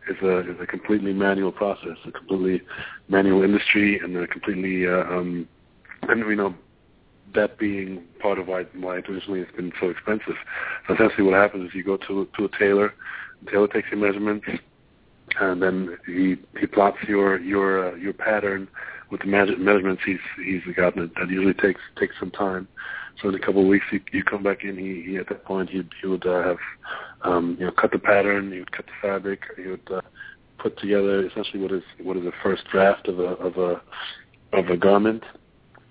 [0.08, 2.62] is a is a completely manual process, a completely
[3.08, 5.48] manual industry, and a completely uh, um,
[6.02, 6.54] and we know
[7.34, 10.34] that being part of why why traditionally it's been so expensive.
[10.86, 12.94] So essentially, what happens is you go to to a tailor,
[13.44, 14.46] the tailor takes your measurements,
[15.40, 18.68] and then he he plots your your uh, your pattern
[19.10, 21.10] with the measurements he's he's gotten.
[21.18, 22.68] That usually takes takes some time.
[23.20, 24.78] So in a couple of weeks, you, you come back in.
[24.78, 26.58] He, he at that point he he would uh, have
[27.22, 28.50] um, you know cut the pattern.
[28.50, 29.40] Would cut the fabric.
[29.58, 30.00] Would uh,
[30.58, 33.80] put together essentially what is what is a first draft of a of a
[34.52, 35.22] of a garment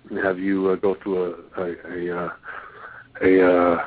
[0.09, 2.29] and have you uh, go through a a a, uh,
[3.21, 3.85] a uh,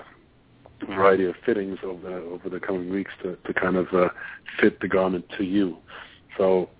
[0.87, 4.09] variety of fittings over the, over the coming weeks to to kind of uh,
[4.61, 5.76] fit the garment to you.
[6.38, 6.70] So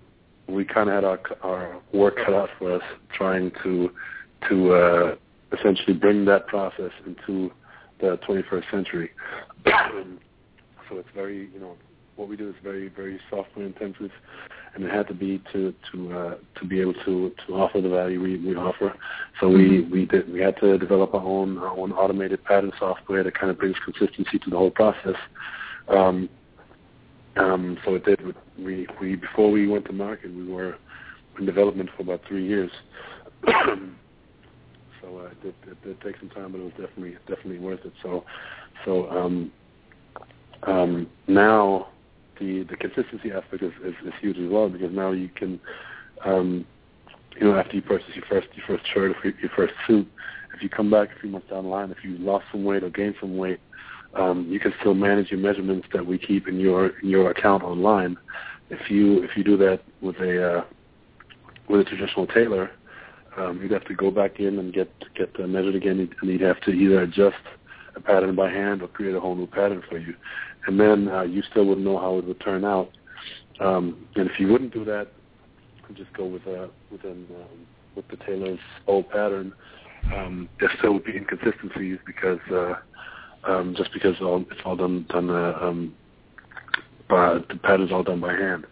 [0.47, 3.91] we kind of had our our work cut out for us trying to
[4.49, 5.15] to uh,
[5.57, 7.51] essentially bring that process into
[7.99, 9.11] the 21st century.
[10.89, 11.75] so it's very you know
[12.15, 14.11] what we do is very very software intensive
[14.75, 17.89] and it had to be to to uh, to be able to to offer the
[17.89, 18.93] value we, we offer.
[19.39, 19.91] So we mm-hmm.
[19.91, 23.51] we did we had to develop our own our own automated pattern software that kind
[23.51, 25.15] of brings consistency to the whole process.
[25.87, 26.29] Um,
[27.35, 28.19] um, so it did.
[28.57, 30.77] We we before we went to market, we were
[31.39, 32.71] in development for about three years.
[33.45, 37.85] so uh, it, did, it did take some time, but it was definitely definitely worth
[37.85, 37.93] it.
[38.01, 38.23] So
[38.85, 39.51] so um,
[40.67, 41.87] um, now
[42.39, 45.59] the the consistency aspect is, is, is huge as well because now you can,
[46.25, 46.65] um,
[47.39, 50.07] you know, after you purchase your first your first shirt or your first suit,
[50.55, 52.83] if you come back a few months down the line, if you lost some weight
[52.83, 53.59] or gained some weight,
[54.15, 57.63] um, you can still manage your measurements that we keep in your in your account
[57.63, 58.17] online.
[58.69, 60.63] If you if you do that with a uh,
[61.69, 62.71] with a traditional tailor,
[63.37, 66.61] um, you'd have to go back in and get get measured again, and you'd have
[66.61, 67.35] to either adjust
[67.95, 70.15] a pattern by hand or create a whole new pattern for you
[70.67, 72.89] and then uh, you still wouldn't know how it would turn out.
[73.59, 75.07] Um, and if you wouldn't do that,
[75.95, 76.67] just go with uh,
[77.05, 77.27] um,
[77.95, 79.53] with the tailor's old pattern,
[80.15, 82.75] um, there still would be inconsistencies because uh,
[83.45, 85.93] um, just because all, it's all done done uh, um,
[87.09, 88.65] by the pattern's all done by hand.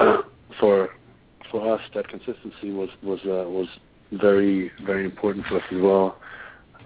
[0.00, 0.18] Uh,
[0.60, 0.90] for
[1.50, 3.68] for us, that consistency was was uh, was
[4.12, 6.18] very very important for us as well.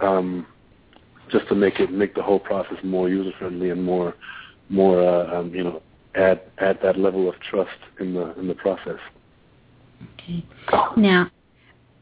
[0.01, 0.47] Um,
[1.31, 4.15] just to make it make the whole process more user friendly and more
[4.71, 5.83] more uh, um, you know
[6.15, 8.99] add add that level of trust in the in the process.
[10.15, 10.45] Okay.
[10.97, 11.31] Now,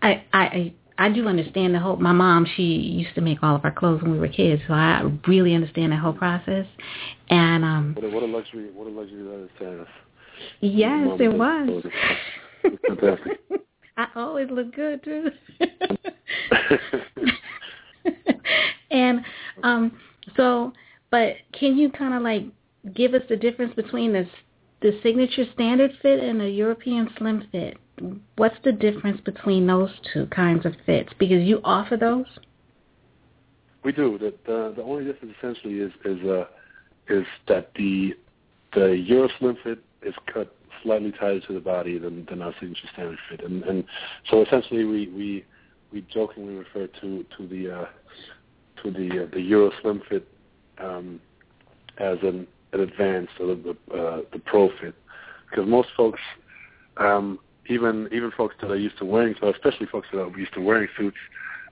[0.02, 1.96] I I I do understand the whole.
[1.96, 4.74] My mom, she used to make all of our clothes when we were kids, so
[4.74, 6.66] I really understand the whole process.
[7.30, 8.70] And um, what a, what a luxury!
[8.72, 9.88] What a luxury that is to us.
[10.60, 11.84] Yes, it was.
[12.64, 13.40] It was fantastic.
[13.96, 15.30] I always look good too.
[18.90, 19.20] and
[19.62, 19.96] um,
[20.36, 20.72] so,
[21.10, 22.44] but can you kind of like
[22.94, 24.26] give us the difference between the
[24.80, 27.76] the signature standard fit and the European slim fit?
[28.36, 31.12] What's the difference between those two kinds of fits?
[31.18, 32.26] Because you offer those.
[33.82, 34.18] We do.
[34.18, 36.44] The the, the only difference essentially is is uh,
[37.08, 38.14] is that the
[38.74, 42.88] the Euro slim fit is cut slightly tighter to the body than, than our signature
[42.92, 43.84] standard fit, and and
[44.30, 45.44] so essentially we we
[45.92, 47.86] we jokingly refer to to the uh,
[48.82, 50.28] to the uh, the Euro slim fit
[50.80, 51.20] um,
[51.98, 54.94] as an an advanced or the uh, the pro fit
[55.50, 56.20] because most folks
[56.98, 57.38] um,
[57.68, 60.60] even even folks that are used to wearing so especially folks that are used to
[60.60, 61.16] wearing suits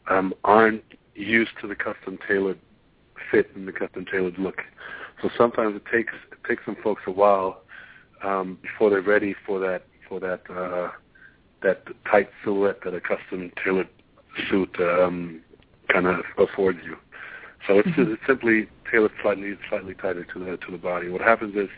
[0.09, 0.83] um, aren't
[1.14, 2.59] used to the custom tailored
[3.31, 4.62] fit and the custom tailored look.
[5.23, 7.62] So sometimes it takes it takes some folks a while
[8.23, 10.90] um, before they're ready for that for that uh,
[11.62, 13.88] that tight silhouette that a custom tailored
[14.51, 15.40] suit um,
[15.88, 16.97] kind of affords you.
[17.66, 18.12] So it's, mm-hmm.
[18.12, 21.09] it's simply tailored slightly slightly tighter to the to the body.
[21.09, 21.68] What happens is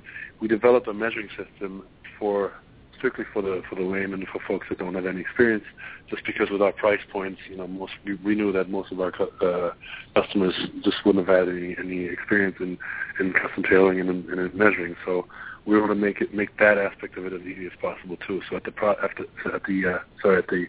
[0.40, 1.84] we developed a measuring system
[2.18, 2.52] for
[2.96, 5.64] strictly for the for the layman for folks that don't have any experience.
[6.10, 9.00] Just because with our price points, you know, most we, we knew that most of
[9.00, 9.72] our uh,
[10.14, 12.78] customers just wouldn't have had any any experience in
[13.20, 14.96] in custom tailoring and in, in measuring.
[15.06, 15.26] So
[15.64, 18.40] we want to make it make that aspect of it as easy as possible too.
[18.50, 20.66] So at the pro, after at the uh, sorry at the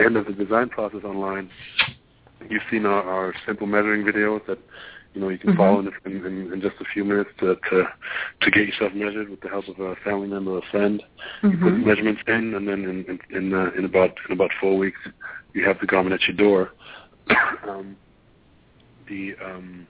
[0.00, 1.50] end of the design process online,
[2.48, 4.58] you've seen our, our simple measuring videos that
[5.14, 5.58] you know you can mm-hmm.
[5.58, 7.84] follow in, in, in just a few minutes to, to
[8.42, 11.02] to get yourself measured with the help of a family member or a friend.
[11.42, 11.50] Mm-hmm.
[11.50, 14.76] You put measurements in, and then in in in, uh, in about in about four
[14.76, 14.98] weeks
[15.54, 16.72] you have the garment at your door.
[17.68, 17.96] um,
[19.08, 19.86] the um,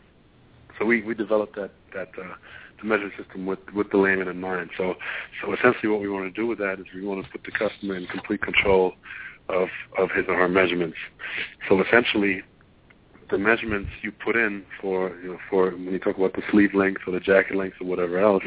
[0.79, 2.35] so we we developed that that uh,
[2.81, 4.71] the measuring system with with the layman in mind.
[4.77, 4.95] So
[5.43, 7.53] so essentially, what we want to do with that is we want to put the
[7.53, 8.93] customer in complete control
[9.49, 10.97] of of his or her measurements.
[11.69, 12.43] So essentially,
[13.35, 16.73] the measurements you put in for you know for when you talk about the sleeve
[16.73, 18.45] length or the jacket length or whatever else,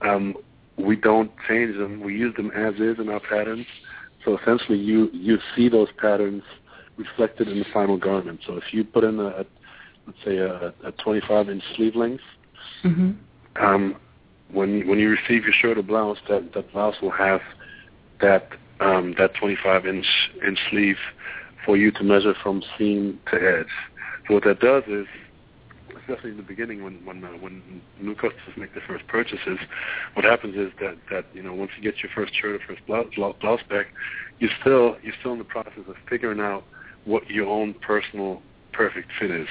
[0.00, 0.34] um,
[0.76, 2.00] we don't change them.
[2.00, 3.66] We use them as is in our patterns.
[4.24, 6.42] So essentially, you you see those patterns
[6.96, 8.40] reflected in the final garment.
[8.44, 9.46] So if you put in a, a
[10.06, 12.24] let's say a, a 25 inch sleeve length,
[12.82, 13.12] mm-hmm.
[13.64, 13.94] um,
[14.50, 17.40] when you, when you receive your shirt or blouse, that that blouse will have
[18.20, 18.48] that
[18.80, 20.06] um, that 25 inch
[20.44, 20.96] inch sleeve
[21.64, 23.66] for you to measure from seam to edge.
[24.28, 25.06] So what that does is,
[25.98, 29.58] especially in the beginning when when uh, when new customers make their first purchases,
[30.12, 32.86] what happens is that that you know once you get your first shirt or first
[32.86, 33.06] blouse,
[33.40, 33.86] blouse back,
[34.38, 36.64] you still you're still in the process of figuring out
[37.04, 39.48] what your own personal perfect fit is.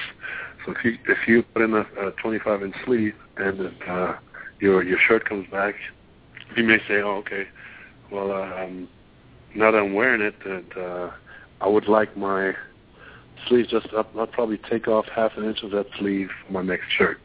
[0.64, 4.14] So if you if you put in a, a 25 inch sleeve and uh,
[4.60, 5.74] your your shirt comes back,
[6.56, 7.48] you may say, oh okay,
[8.12, 8.88] well um,
[9.56, 11.10] now that I'm wearing it, that uh,
[11.60, 12.54] I would like my
[13.48, 14.10] sleeve just up.
[14.18, 17.18] I'll probably take off half an inch of that sleeve for my next shirt.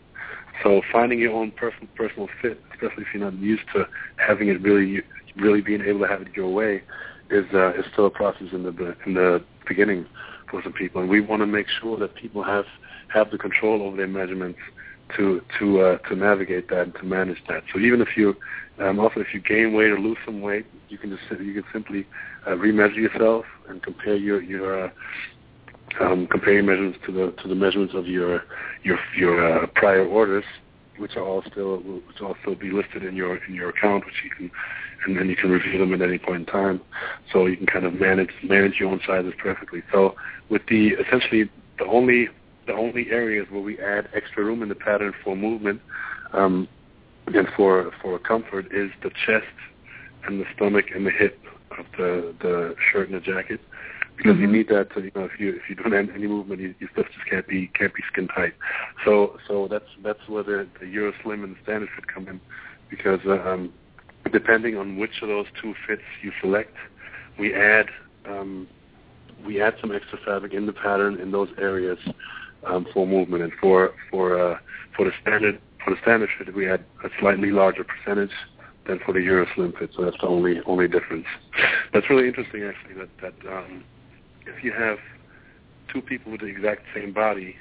[0.61, 3.85] So finding your own personal personal fit, especially if you're not used to
[4.17, 5.01] having it really
[5.35, 6.83] really being able to have it your way,
[7.29, 10.05] is uh, is still a process in the in the beginning
[10.49, 12.65] for some people, and we want to make sure that people have
[13.13, 14.59] have the control over their measurements
[15.17, 17.63] to to uh, to navigate that and to manage that.
[17.73, 18.35] So even if you
[18.79, 21.63] um, also if you gain weight or lose some weight, you can just you can
[21.73, 22.05] simply
[22.45, 24.89] uh, remeasure yourself and compare your your uh,
[25.99, 28.43] um, compare your measurements to the to the measurements of your
[28.83, 30.45] your your uh, prior orders,
[30.97, 34.15] which are all still which will also be listed in your in your account, which
[34.23, 34.51] you can
[35.05, 36.81] and then you can review them at any point in time.
[37.31, 39.83] So you can kind of manage manage your own sizes perfectly.
[39.91, 40.15] So
[40.49, 42.29] with the essentially the only
[42.65, 45.81] the only areas where we add extra room in the pattern for movement
[46.33, 46.67] um,
[47.27, 49.45] and for for comfort is the chest
[50.25, 51.39] and the stomach and the hip
[51.77, 53.59] of the the shirt and the jacket
[54.17, 54.41] because mm-hmm.
[54.41, 56.73] you need that to you know if you if you don't have any movement you,
[56.79, 58.53] your stuff just can't be can't be skin tight
[59.05, 62.39] so so that's that's where the the Euro Slim and the standard fit come in
[62.89, 63.73] because um
[64.31, 66.75] depending on which of those two fits you select,
[67.37, 67.87] we add
[68.25, 68.67] um,
[69.45, 71.99] we add some extra fabric in the pattern in those areas
[72.65, 73.43] um, for movement.
[73.43, 74.57] And for for uh,
[74.95, 78.31] for the standard for the standard fit, we add a slightly larger percentage
[78.87, 79.91] than for the Euro Slim fit.
[79.95, 81.25] So that's the only only difference.
[81.93, 82.95] That's really interesting, actually.
[82.95, 83.83] That that um,
[84.45, 84.97] if you have
[85.91, 87.55] two people with the exact same body,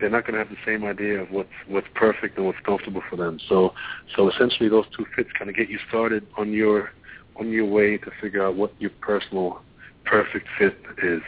[0.00, 3.02] they're not going to have the same idea of what's what's perfect and what's comfortable
[3.08, 3.38] for them.
[3.48, 3.72] So
[4.16, 6.90] so essentially, those two fits kind of get you started on your
[7.36, 9.62] on your way to figure out what your personal
[10.04, 11.22] perfect fit is.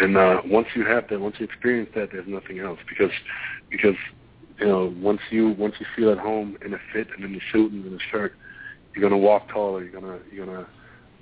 [0.00, 3.12] And uh, once you have that, once you experience that, there's nothing else because
[3.70, 3.94] because
[4.58, 7.40] you know once you once you feel at home in a fit and in the
[7.52, 8.34] suit and in the shirt,
[8.94, 9.84] you're gonna walk taller.
[9.84, 10.66] You're gonna you're gonna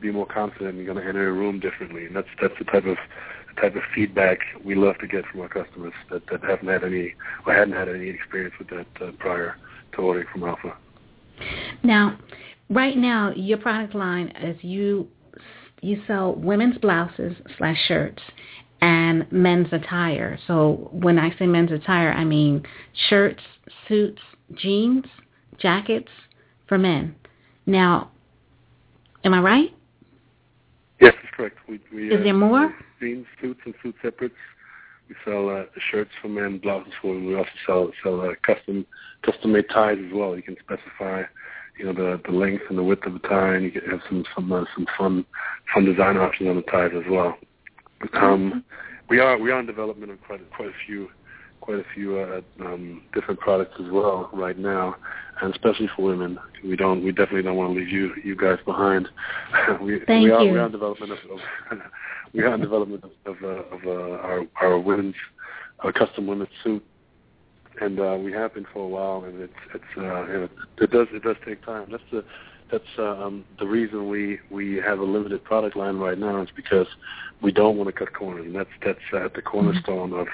[0.02, 0.76] be more confident.
[0.76, 2.96] You're gonna enter a room differently, and that's that's the type of
[3.54, 6.84] the type of feedback we love to get from our customers that, that haven't had
[6.84, 7.14] any
[7.46, 9.56] or hadn't had any experience with that uh, prior
[9.92, 10.76] to ordering from Alfa.
[11.82, 12.18] Now,
[12.70, 15.08] right now, your product line is you
[15.80, 18.22] you sell women's blouses slash shirts
[18.80, 20.38] and men's attire.
[20.46, 22.62] So when I say men's attire, I mean
[23.08, 23.42] shirts,
[23.88, 24.20] suits,
[24.54, 25.04] jeans,
[25.58, 26.10] jackets
[26.68, 27.14] for men.
[27.66, 28.10] Now,
[29.24, 29.74] am I right?
[31.02, 31.58] Yes, that's correct.
[31.68, 32.72] We, we, is uh, there more?
[33.00, 34.36] jeans, suits, and suit separates.
[35.08, 37.26] We sell uh, shirts for men, blouses for women.
[37.26, 38.86] We also sell sell uh, custom
[39.24, 40.36] custom made ties as well.
[40.36, 41.24] You can specify,
[41.76, 44.00] you know, the the length and the width of the tie, and you can have
[44.08, 45.26] some some uh, some fun
[45.74, 47.36] fun design options on the ties as well.
[48.14, 48.64] Um,
[49.08, 51.08] we are we are in development of quite quite a few
[51.62, 54.96] quite a few uh, um, different products as well right now,
[55.40, 56.38] and especially for women.
[56.62, 59.08] We don't we definitely don't want to leave you you guys behind.
[59.80, 60.52] we Thank we are you.
[60.52, 61.78] we are in development of, of
[62.34, 65.14] we are in development of, of, uh, of uh, our our women's
[65.80, 66.84] our custom women's suit,
[67.80, 71.06] and uh, we have been for a while, and it's it's uh, know, it does
[71.12, 71.86] it does take time.
[71.90, 72.24] That's the
[72.72, 76.48] that's uh, um, the reason we we have a limited product line right now is
[76.56, 76.86] because
[77.42, 80.26] we don't want to cut corners, and that's that's uh, the cornerstone of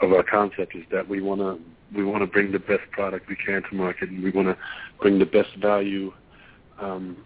[0.00, 1.58] of our concept is that we want to
[1.94, 4.56] we want to bring the best product we can to market, and we want to
[5.00, 6.12] bring the best value
[6.80, 7.16] um,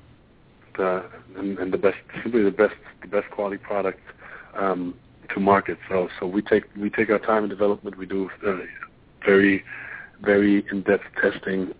[0.76, 1.04] the,
[1.36, 4.00] and, and the best simply the best the best quality product
[4.56, 4.94] um,
[5.32, 5.78] to market.
[5.90, 7.98] So so we take we take our time in development.
[7.98, 8.56] We do uh,
[9.24, 9.62] very
[10.22, 11.74] very in-depth testing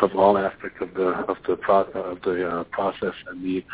[0.00, 3.64] of all aspects of the of the pro- of the uh, process and the,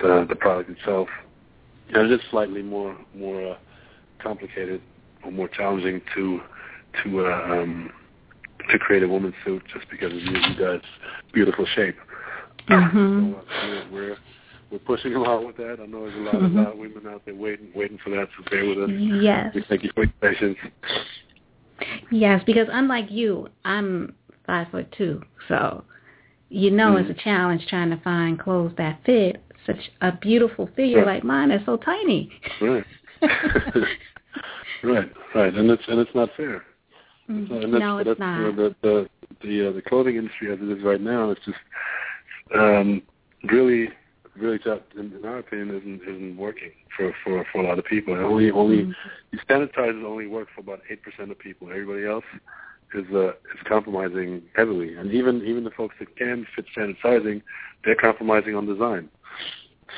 [0.00, 1.08] the the product itself.
[1.94, 3.56] And it is slightly more more uh,
[4.22, 4.80] complicated
[5.24, 6.40] or more challenging to
[7.02, 7.90] to uh, um,
[8.70, 10.80] to create a woman's suit just because of you, you guys'
[11.32, 11.96] beautiful shape.
[12.68, 13.32] Mm-hmm.
[13.32, 13.42] So, uh,
[13.92, 14.16] we're, we're
[14.70, 15.78] we're pushing a lot with that.
[15.80, 16.58] I know there's a lot, mm-hmm.
[16.58, 18.28] a lot of women out there waiting waiting for that.
[18.36, 18.90] So bear with us.
[18.90, 19.54] Yes.
[19.54, 20.58] We thank you for your patience.
[22.10, 24.14] Yes, because unlike you, I'm
[24.46, 25.84] five foot two, so
[26.48, 27.00] you know mm.
[27.00, 31.16] it's a challenge trying to find clothes that fit such a beautiful figure right.
[31.16, 32.30] like mine is so tiny.
[32.60, 32.84] Right.
[34.82, 36.62] right, right, and it's and it's not fair.
[37.28, 37.54] Mm-hmm.
[37.54, 38.38] And that's, no, it's that's, not.
[38.38, 39.08] You know, the the
[39.42, 41.58] the, uh, the clothing industry as it is right now, it's just
[42.54, 43.02] um,
[43.50, 43.88] really,
[44.36, 47.84] really, tough, in, in our opinion, isn't isn't working for for for a lot of
[47.84, 48.14] people.
[48.14, 49.52] And only only mm-hmm.
[49.52, 51.68] sanitizers only work for about eight percent of people.
[51.70, 52.24] Everybody else
[52.94, 57.42] is uh, is compromising heavily, and even even the folks that can fit sanitizing,
[57.84, 59.08] they're compromising on design.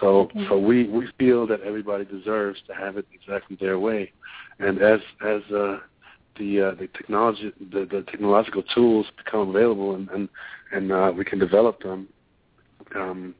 [0.00, 0.46] So okay.
[0.48, 4.12] so we we feel that everybody deserves to have it exactly their way,
[4.58, 5.78] and as as uh,
[6.38, 10.28] the uh, the technology the, the technological tools become available and and,
[10.72, 12.08] and uh, we can develop them,
[12.94, 13.34] um,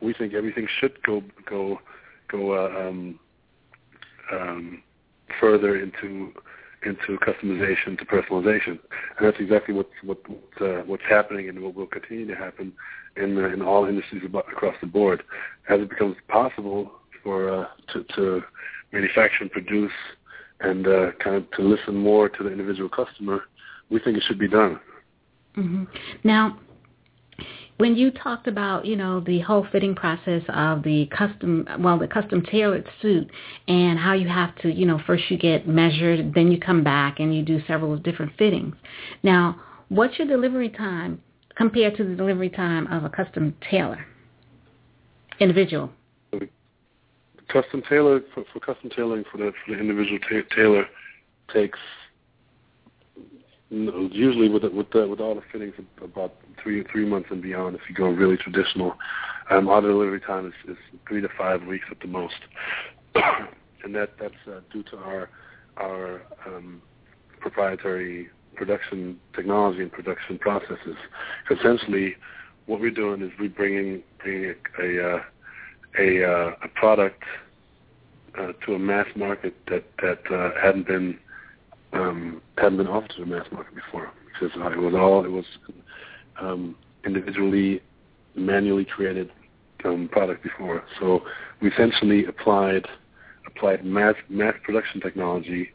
[0.00, 1.78] we think everything should go go
[2.28, 3.18] go uh, um,
[4.32, 4.82] um,
[5.40, 6.32] further into
[6.86, 8.78] into customization to personalization,
[9.18, 10.18] and that's exactly what's what,
[10.60, 12.72] uh, what's happening and what will continue to happen
[13.16, 15.22] in uh, in all industries about, across the board,
[15.68, 18.42] as it becomes possible for uh, to, to
[18.92, 19.92] manufacture and produce
[20.60, 23.42] and uh, kind of to listen more to the individual customer.
[23.90, 24.80] We think it should be done.
[25.56, 25.84] Mm-hmm.
[26.24, 26.58] Now,
[27.78, 32.08] when you talked about you know the whole fitting process of the custom well the
[32.08, 33.30] custom tailored suit
[33.68, 37.20] and how you have to you know first you get measured then you come back
[37.20, 38.74] and you do several different fittings.
[39.22, 41.20] Now what's your delivery time
[41.56, 44.04] compared to the delivery time of a custom tailor
[45.40, 45.90] individual?
[47.48, 50.86] Custom tailor for, for custom tailoring for the for the individual ta- tailor
[51.52, 51.78] takes
[53.70, 57.94] usually with with with all the fittings about three three months and beyond if you
[57.94, 58.94] go really traditional.
[59.50, 60.76] Um, our delivery time is, is
[61.08, 62.34] three to five weeks at the most,
[63.14, 65.30] and that that's uh, due to our
[65.76, 66.80] our um,
[67.40, 70.96] proprietary production technology and production processes.
[71.50, 72.14] Essentially,
[72.66, 75.22] what we're doing is we're bringing bringing a a, uh,
[75.98, 77.22] a, uh, a product
[78.38, 81.18] uh, to a mass market that that uh, hadn't been
[81.92, 85.30] um, hadn't been offered to the mass market before because uh, it was all it
[85.30, 85.44] was
[86.40, 87.80] um, individually,
[88.34, 89.30] manually created
[89.84, 90.84] um, product before.
[91.00, 91.22] So
[91.60, 92.86] we essentially applied
[93.46, 95.70] applied mass mass production technology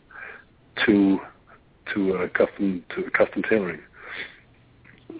[0.85, 1.19] to
[1.93, 3.81] to uh, custom to custom tailoring,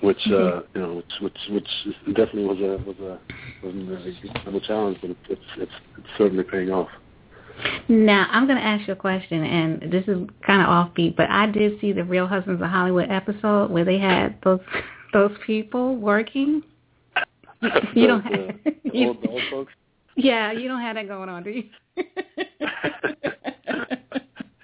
[0.01, 0.57] which uh, mm-hmm.
[0.57, 3.19] uh, you know which which which definitely was a was a
[3.65, 3.75] was
[4.45, 6.89] a, a challenge, but it's it's it's certainly paying off.
[7.87, 11.29] Now I'm going to ask you a question, and this is kind of offbeat, but
[11.29, 14.59] I did see the Real Husbands of Hollywood episode where they had those
[15.13, 16.63] those people working.
[17.93, 19.73] You, don't have the, the old, old folks.
[20.15, 21.65] Yeah, you don't have that going on, do you?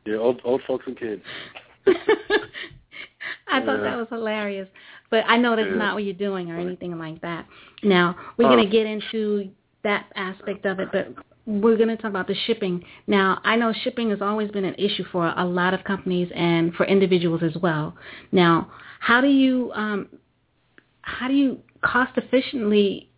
[0.04, 1.22] yeah, old old folks and kids.
[3.48, 3.92] I thought yeah.
[3.92, 4.68] that was hilarious,
[5.12, 5.76] but I know that's yeah.
[5.76, 7.46] not what you're doing or anything like that.
[7.84, 9.52] Now we're uh, going to get into
[9.84, 11.10] that aspect of it, but
[11.48, 12.84] we're going to talk about the shipping.
[13.08, 16.74] Now, I know shipping has always been an issue for a lot of companies and
[16.74, 17.96] for individuals as well.
[18.34, 18.70] Now,
[19.00, 20.10] how do you um,
[21.02, 23.10] how do you cost efficiently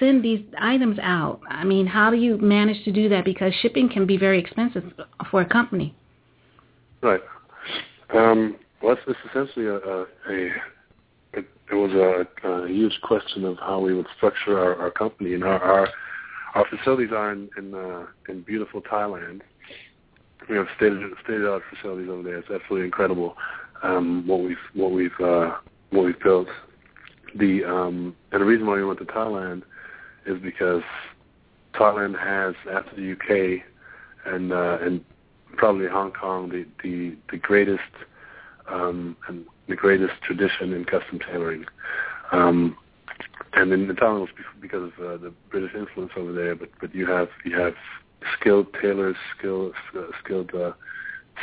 [0.00, 1.40] send these items out?
[1.48, 3.24] I mean, how do you manage to do that?
[3.24, 4.92] Because shipping can be very expensive
[5.30, 5.94] for a company.
[7.00, 7.20] Right.
[8.12, 10.46] Um, well, it's, essentially a, a, a
[11.34, 15.34] it, it was a, a huge question of how we would structure our, our company
[15.34, 15.88] and our, our
[16.58, 19.42] our facilities are in in, uh, in beautiful Thailand.
[20.50, 20.92] We have state
[21.24, 22.38] state of the art facilities over there.
[22.38, 23.36] It's absolutely incredible
[23.82, 25.54] um, what we've what we've uh,
[25.90, 26.48] what we've built.
[27.36, 29.62] The um, and the reason why we went to Thailand
[30.26, 30.82] is because
[31.74, 33.62] Thailand has after the UK
[34.26, 35.04] and uh, and
[35.56, 37.82] probably Hong Kong the the, the greatest
[38.66, 41.66] um, and the greatest tradition in custom tailoring.
[42.32, 42.76] Um,
[43.54, 44.28] and in Thailand was
[44.60, 46.54] because of uh, the British influence over there.
[46.54, 47.74] But but you have you have
[48.38, 50.72] skilled tailors, skilled uh, skilled uh,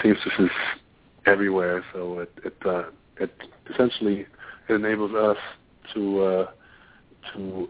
[0.02, 0.52] seamstresses
[1.26, 1.84] everywhere.
[1.94, 2.84] So it it uh,
[3.18, 3.32] it
[3.74, 4.26] essentially
[4.70, 5.38] it enables us
[5.94, 6.48] to uh,
[7.34, 7.70] to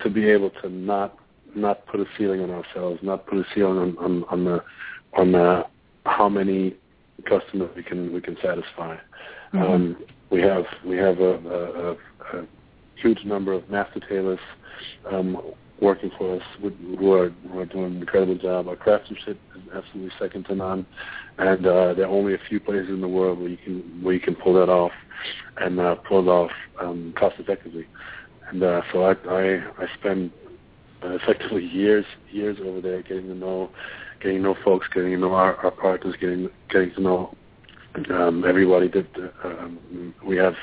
[0.00, 1.18] to be able to not
[1.54, 4.64] not put a ceiling on ourselves, not put a ceiling on on, on the
[5.14, 5.66] on the,
[6.06, 6.76] how many
[7.28, 8.96] customers we can we can satisfy.
[9.52, 9.62] Mm-hmm.
[9.62, 9.96] Um,
[10.30, 11.96] we have we have a, a, a
[13.00, 14.40] huge number of master tailors.
[15.10, 18.68] Um, working for us who are, who are doing an incredible job.
[18.68, 20.86] Our craftsmanship is absolutely second to none,
[21.38, 24.14] and uh, there are only a few places in the world where you can where
[24.14, 24.92] you can pull that off
[25.58, 27.86] and uh, pull it off um, cost effectively.
[28.48, 30.30] And uh, so I I, I spend
[31.02, 33.70] uh, effectively years years over there getting to know
[34.20, 37.36] getting to know folks, getting to know our, our partners, getting getting to know
[38.10, 38.88] um, everybody.
[38.88, 40.54] That uh, um, we have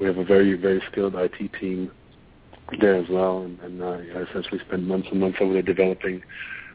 [0.00, 1.90] we have a very very skilled IT team
[2.80, 6.22] there as well, and, and uh, I essentially spend months and months over there developing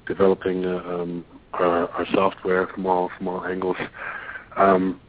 [0.07, 3.77] developing uh, um, our, our software from all from all angles.
[4.57, 4.99] Um,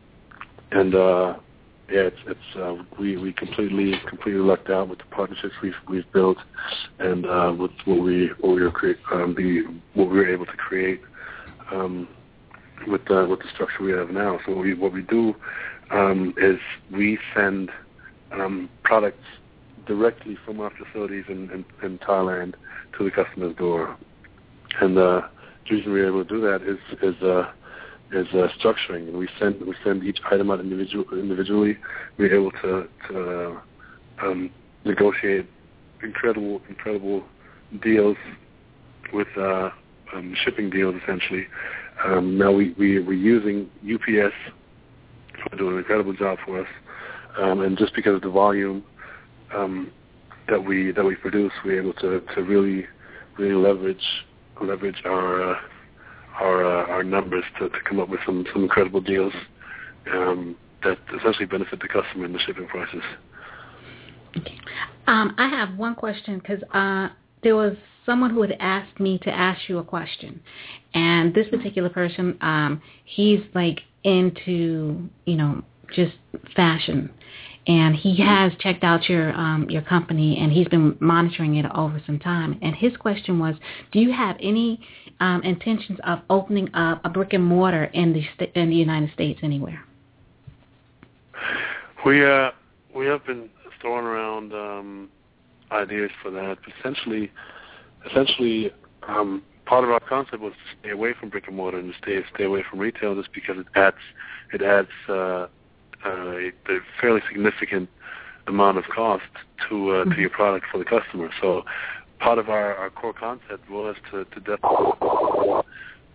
[0.73, 1.37] and uh,
[1.91, 6.11] yeah, it's it's uh, we we completely completely lucked out with the partnerships we've we've
[6.12, 6.39] built,
[6.99, 9.62] and uh, with what we what we were create um, the
[9.95, 11.01] what we were able to create
[11.73, 12.09] um,
[12.87, 14.39] with the with the structure we have now.
[14.47, 15.35] So what we what we do
[15.91, 16.59] um, is
[16.93, 17.71] we send
[18.33, 19.24] um, products
[19.87, 22.55] directly from our facilities in, in, in Thailand
[22.99, 23.97] to the customer's door,
[24.81, 25.22] and uh,
[25.68, 27.51] the reason we're able to do that is is uh,
[28.12, 29.09] is uh, structuring.
[29.09, 31.79] And we send we send each item out individual, individually.
[32.18, 33.61] We're able to to
[34.22, 34.51] um,
[34.85, 35.47] negotiate
[36.03, 37.24] incredible incredible
[37.83, 38.16] deals
[39.12, 39.70] with uh,
[40.14, 41.47] um, shipping deals essentially.
[42.05, 44.35] Um, now we, we we're using UPS
[45.43, 46.68] for doing an incredible job for us,
[47.39, 48.84] um, and just because of the volume
[49.55, 49.91] um,
[50.49, 52.87] that we that we produce, we're able to, to really
[53.39, 54.24] really leverage
[54.62, 55.59] leverage our uh,
[56.41, 59.32] our uh, our numbers to, to come up with some, some incredible deals
[60.12, 63.03] um, that essentially benefit the customer and the shipping prices.
[65.07, 67.09] Um, I have one question because uh,
[67.43, 70.41] there was someone who had asked me to ask you a question,
[70.95, 75.62] and this particular person, um, he's like into you know
[75.95, 76.14] just
[76.55, 77.11] fashion,
[77.66, 82.01] and he has checked out your um, your company and he's been monitoring it over
[82.07, 82.59] some time.
[82.62, 83.55] And his question was,
[83.93, 84.80] do you have any
[85.20, 89.41] um, intentions of opening up a brick and mortar in the in the United States
[89.43, 89.84] anywhere?
[92.05, 92.51] We uh
[92.95, 93.49] we have been
[93.80, 95.09] throwing around um,
[95.72, 96.59] ideas for that.
[96.78, 97.30] Essentially,
[98.11, 98.70] essentially,
[99.09, 102.20] um, part of our concept was to stay away from brick and mortar and stay
[102.34, 103.97] stay away from retail, just because it adds
[104.53, 105.49] it adds uh,
[106.05, 107.89] a fairly significant
[108.47, 109.25] amount of cost
[109.69, 110.13] to uh, mm-hmm.
[110.13, 111.31] to your product for the customer.
[111.41, 111.63] So
[112.21, 115.63] part of our, our core concept was to to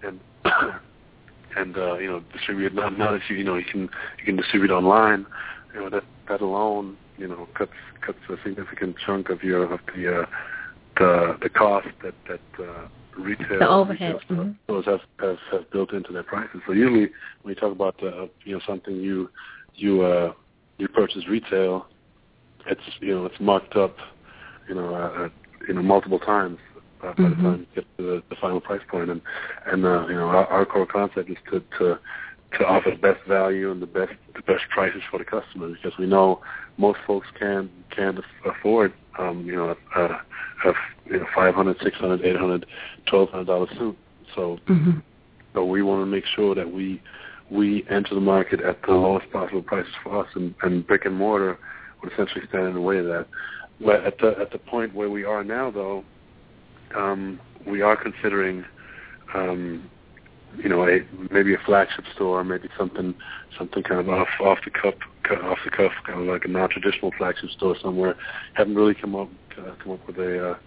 [0.04, 0.20] and
[1.56, 4.36] and uh, you know distribute not not that you you know you can you can
[4.36, 5.26] distribute online.
[5.74, 7.72] You know that that alone you know cuts
[8.06, 10.26] cuts a significant chunk of your of the uh,
[10.98, 14.90] the the cost that that uh, retail the overhead retail mm-hmm.
[14.90, 16.62] have, have have built into their prices.
[16.66, 17.10] So usually
[17.42, 19.30] when you talk about uh, you know something you
[19.76, 20.34] you uh,
[20.78, 21.88] you purchase retail,
[22.67, 23.95] it's you know it's marked up,
[24.67, 25.30] you know, uh,
[25.67, 26.59] you know multiple times
[27.03, 27.30] uh, by mm-hmm.
[27.30, 29.09] the time you get to the, the final price point.
[29.09, 29.22] And
[29.67, 31.99] and uh, you know our, our core concept is to to
[32.57, 35.97] to offer the best value and the best the best prices for the customers because
[35.97, 36.41] we know
[36.78, 40.05] most folks can can't afford um, you know a, a,
[40.69, 40.74] a
[41.05, 42.65] you know five hundred, six hundred, eight hundred,
[43.07, 43.97] twelve hundred dollar suit.
[44.36, 44.99] So mm-hmm.
[45.53, 47.01] so we want to make sure that we
[47.52, 51.16] we enter the market at the lowest possible prices for us, and, and brick and
[51.16, 51.60] mortar
[52.02, 53.28] would essentially stand in the way of that.
[53.80, 56.04] But at the at the point where we are now, though,
[56.95, 58.64] um, we are considering,
[59.34, 59.89] um,
[60.58, 60.99] you know, a
[61.32, 63.14] maybe a flagship store, maybe something
[63.58, 64.93] something kind of off off the cuff,
[65.43, 68.16] off the cuff, kind of like a non-traditional flagship store somewhere.
[68.54, 70.58] Haven't really come up uh, come up with a uh,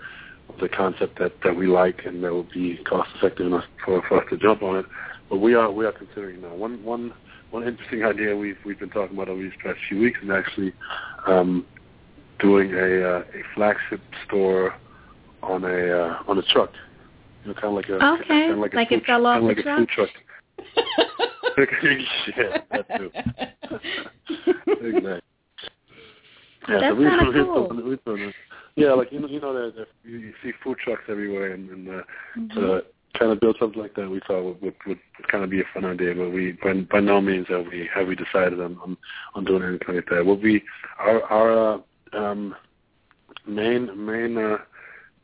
[0.48, 4.02] with a concept that that we like and that will be cost effective enough for,
[4.08, 4.86] for us to jump on it.
[5.28, 6.54] But we are we are considering now.
[6.54, 7.12] One one
[7.50, 10.72] one interesting idea we've we've been talking about over these past few weeks is actually
[11.26, 11.66] um,
[12.40, 14.74] doing a uh, a flagship store
[15.42, 16.72] on a uh, on a truck.
[17.44, 19.26] You know, kind of like a okay, kind of like, like a food, it fell
[19.26, 20.08] off kind of the like truck.
[20.58, 20.62] A
[21.56, 21.68] food truck.
[22.36, 23.10] yeah, that too.
[24.86, 25.20] exactly.
[26.66, 27.68] Yeah, That's so we, kind of cool.
[27.68, 28.32] We, we,
[28.76, 31.70] yeah, like you know, you know that, that you, you see food trucks everywhere, and,
[31.70, 32.02] and uh,
[32.36, 32.58] mm-hmm.
[32.58, 32.78] uh,
[33.18, 34.98] kind of build something like that, we thought would, would, would
[35.30, 36.14] kind of be a fun idea.
[36.14, 38.96] But we, by, by no means have we have we decided on on,
[39.34, 40.26] on doing anything like that.
[40.26, 40.62] What we
[40.98, 42.54] our our uh, um,
[43.46, 44.58] main main uh,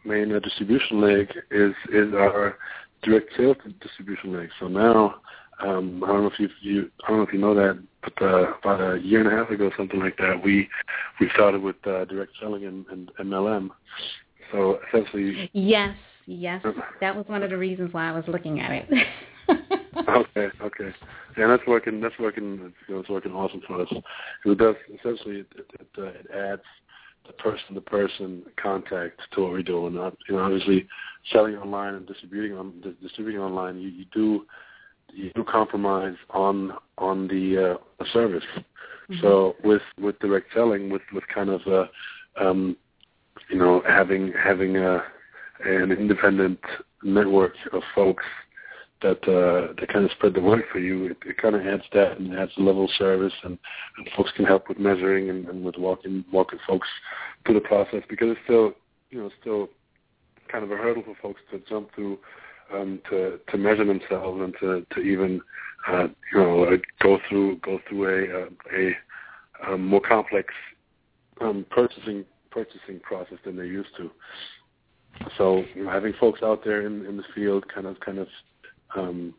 [0.05, 2.57] main uh, distribution leg is is our
[3.03, 4.49] direct sales distribution leg.
[4.59, 5.17] So now
[5.63, 8.23] um, I don't know if you, you I don't know if you know that, but
[8.23, 10.69] uh, about a year and a half ago, something like that, we
[11.21, 13.71] we started with uh, direct selling and, and MLM.
[14.53, 15.97] So essentially, yes,
[16.33, 16.65] Yes,
[17.01, 19.07] that was one of the reasons why I was looking at it.
[20.09, 20.95] okay, okay,
[21.37, 22.01] yeah, that's working.
[22.01, 22.73] That's working.
[22.87, 23.89] You know, it's working awesome for us.
[24.45, 26.63] It does essentially it it, uh, it adds
[27.27, 29.99] the person-to-person contact to what we're doing.
[29.99, 30.87] Uh, you know, obviously,
[31.33, 34.47] selling online and distributing on distributing online, you, you do
[35.13, 38.45] you do compromise on on the, uh, the service.
[38.55, 39.21] Mm-hmm.
[39.21, 41.87] So with with direct selling, with with kind of uh,
[42.41, 42.77] um,
[43.51, 45.03] you know having having a
[45.65, 46.61] an independent
[47.03, 48.25] network of folks
[49.03, 51.07] that uh, that kind of spread the word for you.
[51.07, 53.59] It, it kind of adds that and adds the level of service, and,
[53.97, 56.89] and folks can help with measuring and, and with walking walking folks
[57.45, 58.73] through the process because it's still
[59.11, 59.69] you know still
[60.49, 62.19] kind of a hurdle for folks to jump through
[62.75, 65.41] um, to to measure themselves and to to even
[65.89, 70.53] uh, you know uh, go through go through a a, a um, more complex
[71.41, 74.11] um, purchasing purchasing process than they used to.
[75.37, 78.29] So you know, having folks out there in, in the field, kind of kind of
[78.97, 79.35] um,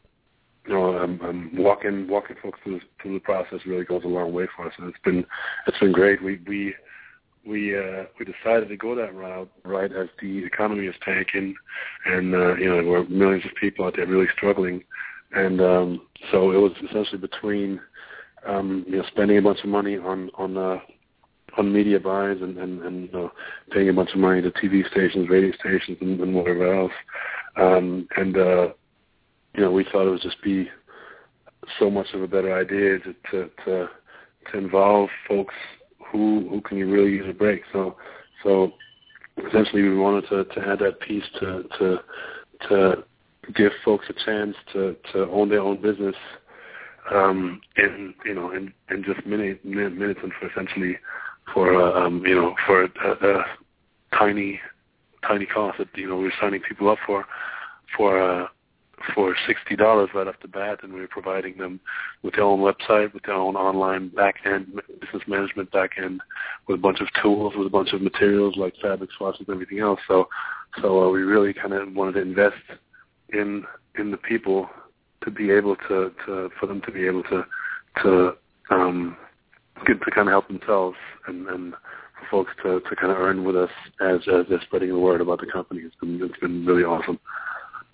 [0.67, 4.31] you know, um, um, walking walking folks through through the process really goes a long
[4.31, 5.25] way for us, and it's been
[5.67, 6.23] it's been great.
[6.23, 6.75] We we
[7.45, 11.55] we uh, we decided to go that route right as the economy is tanking,
[12.05, 14.83] and uh, you know there were millions of people out there really struggling,
[15.33, 16.01] and um,
[16.31, 17.79] so it was essentially between
[18.45, 20.79] um, you know spending a bunch of money on on uh,
[21.57, 23.31] on media buys and and, and you know,
[23.71, 26.91] paying a bunch of money to TV stations, radio stations, and, and whatever else,
[27.57, 28.69] um, and uh,
[29.55, 30.69] you know we thought it would just be
[31.79, 33.89] so much of a better idea to to to,
[34.51, 35.55] to involve folks
[36.11, 37.61] who who can really use a break.
[37.71, 37.95] So
[38.43, 38.73] so
[39.47, 41.97] essentially we wanted to, to add that piece to to
[42.69, 43.03] to
[43.55, 46.15] give folks a chance to, to own their own business
[47.11, 50.97] um, in you know in, in just minute, minutes and for essentially
[51.53, 53.43] for uh, um, you know for a, a
[54.17, 54.59] tiny
[55.27, 57.25] tiny cost that you know we're signing people up for
[57.95, 58.47] for uh,
[59.13, 61.79] for sixty dollars right off the bat, and we are providing them
[62.23, 66.21] with their own website, with their own online back end business management back end,
[66.67, 69.79] with a bunch of tools, with a bunch of materials like fabrics, swatches and everything
[69.79, 69.99] else.
[70.07, 70.27] So,
[70.81, 72.55] so uh, we really kind of wanted to invest
[73.29, 73.63] in
[73.97, 74.69] in the people
[75.23, 77.45] to be able to, to for them to be able to
[78.03, 78.33] to
[78.69, 79.17] um,
[79.85, 81.73] get to kind of help themselves and, and
[82.19, 83.69] for folks to, to kind of earn with us
[84.01, 85.81] as as they're spreading the word about the company.
[85.81, 87.19] It's been it's been really awesome.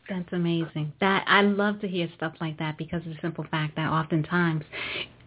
[0.10, 0.94] That's amazing.
[1.02, 4.64] That I love to hear stuff like that because of the simple fact that oftentimes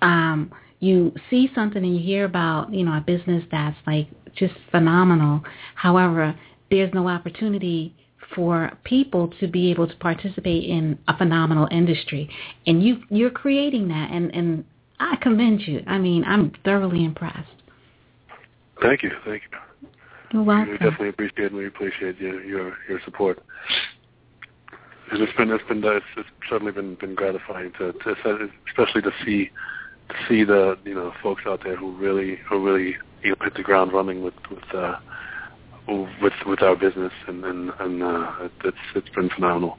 [0.01, 4.55] um, you see something and you hear about you know a business that's like just
[4.71, 5.43] phenomenal.
[5.75, 6.39] However,
[6.71, 7.95] there's no opportunity
[8.35, 12.29] for people to be able to participate in a phenomenal industry,
[12.67, 14.65] and you you're creating that, and and
[15.01, 15.83] I commend you.
[15.87, 17.49] I mean, I'm thoroughly impressed.
[18.83, 19.89] Thank you, thank you.
[20.33, 20.73] You're welcome.
[20.73, 23.43] We definitely appreciate and we appreciate your your your support
[25.11, 29.11] and it's been it's been it's, it's certainly been been gratifying to, to especially to
[29.25, 29.51] see
[30.09, 33.55] to see the you know folks out there who really who really you know hit
[33.55, 34.97] the ground running with with uh
[36.23, 39.79] with with our business and and, and uh it's it's been phenomenal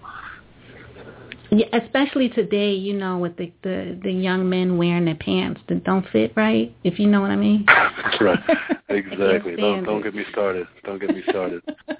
[1.51, 5.83] yeah, especially today, you know, with the, the the young men wearing their pants that
[5.83, 6.73] don't fit right.
[6.85, 7.65] If you know what I mean.
[8.19, 8.39] Right.
[8.89, 9.55] Exactly.
[9.55, 10.67] don't don't get me started.
[10.83, 11.61] Don't get me started.
[11.65, 11.97] That's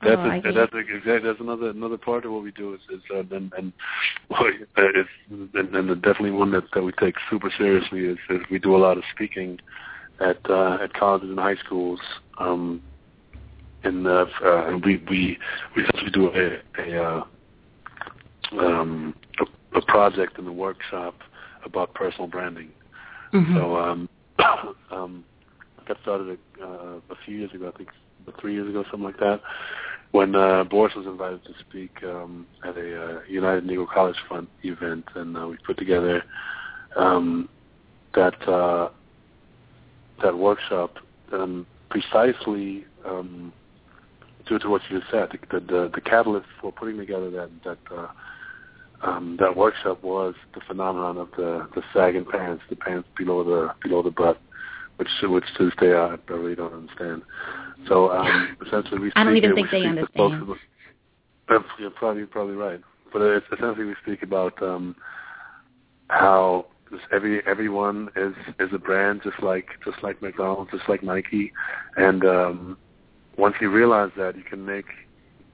[0.02, 3.02] oh, a, that's a, exactly that's another another part of what we do is, is
[3.12, 3.72] uh, and and
[4.76, 8.76] it's and, and definitely one that, that we take super seriously is, is we do
[8.76, 9.58] a lot of speaking
[10.20, 12.00] at uh, at colleges and high schools.
[12.38, 12.80] Um,
[13.82, 15.38] and uh, uh, we we
[15.74, 17.24] we essentially do a a, uh,
[18.58, 21.14] um, a a project in the workshop
[21.64, 22.70] about personal branding.
[23.32, 23.56] Mm-hmm.
[23.56, 24.08] So um,
[24.90, 25.24] um,
[25.78, 27.90] I got started a, uh, a few years ago, I think
[28.40, 29.40] three years ago, something like that
[30.12, 34.48] when uh, Boris was invited to speak um, at a uh, United Negro College Fund
[34.62, 36.24] event, and uh, we put together
[36.96, 37.48] um,
[38.14, 38.88] that uh,
[40.22, 40.96] that workshop
[41.32, 43.52] um, precisely um,
[44.46, 45.28] due to what you just said.
[45.50, 48.08] The, the, the catalyst for putting together that that uh,
[49.02, 53.74] um, that workshop was the phenomenon of the the sagging pants, the pants below the
[53.82, 54.40] below the butt,
[54.96, 57.22] which which to this day I really don't understand.
[57.88, 60.42] So um, essentially, we I don't even think they understand.
[61.48, 62.80] About, you're probably probably right,
[63.12, 64.94] but it's essentially we speak about um,
[66.08, 66.66] how
[67.12, 71.52] every everyone is is a brand, just like just like McDonald's, just like Nike,
[71.96, 72.78] and um,
[73.38, 74.86] once you realize that, you can make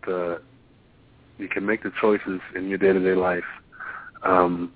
[0.05, 0.41] the
[1.39, 3.45] you can make the choices in your day to day life
[4.23, 4.73] um,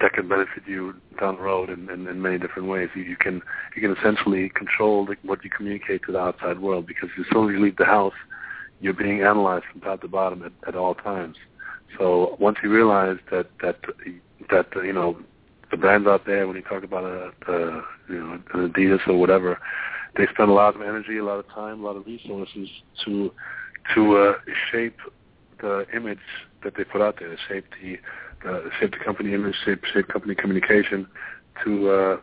[0.00, 2.88] that can benefit you down the road in, in, in many different ways.
[2.94, 3.40] You, you can
[3.76, 7.48] you can essentially control the, what you communicate to the outside world because as soon
[7.48, 8.14] as you leave the house,
[8.80, 11.36] you're being analyzed from top to bottom at, at all times.
[11.98, 13.76] So once you realize that that
[14.50, 15.18] that you know
[15.70, 19.18] the brands out there when you talk about a, a you know an Adidas or
[19.18, 19.58] whatever,
[20.16, 22.68] they spend a lot of energy, a lot of time, a lot of resources
[23.04, 23.32] to
[23.94, 24.32] to uh,
[24.70, 24.96] shape
[25.60, 26.18] the image
[26.64, 27.98] that they put out there, shape the
[28.48, 31.06] uh, shape the company image, shape shape company communication,
[31.64, 32.16] to uh,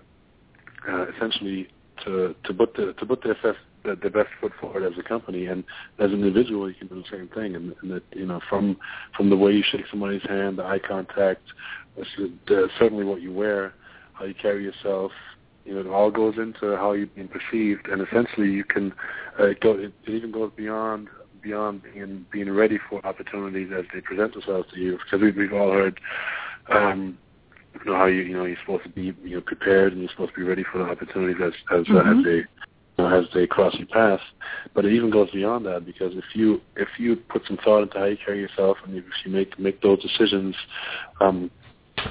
[0.90, 1.70] uh, essentially
[2.06, 5.04] to to put the to put their best the, the best foot forward as a
[5.04, 5.64] company, and
[6.00, 7.56] as an individual, you can do the same thing.
[7.56, 8.78] And, and that you know, from
[9.16, 11.42] from the way you shake somebody's hand, the eye contact,
[12.78, 13.74] certainly what you wear,
[14.14, 15.12] how you carry yourself,
[15.66, 18.92] you know, it all goes into how you're being perceived, and essentially, you can
[19.40, 19.74] uh, go.
[19.74, 21.10] It, it even goes beyond
[21.42, 24.98] beyond being being ready for opportunities as they present themselves to you.
[24.98, 26.00] Because we, we've all heard.
[26.70, 27.18] Um,
[27.74, 30.12] you know how you you know you're supposed to be you know prepared and you're
[30.12, 31.98] supposed to be ready for the opportunities as as, mm-hmm.
[31.98, 32.44] uh, as they
[33.00, 34.20] know, as they cross your path.
[34.74, 37.98] But it even goes beyond that because if you if you put some thought into
[37.98, 40.56] how you carry yourself and if you make make those decisions
[41.22, 41.50] um,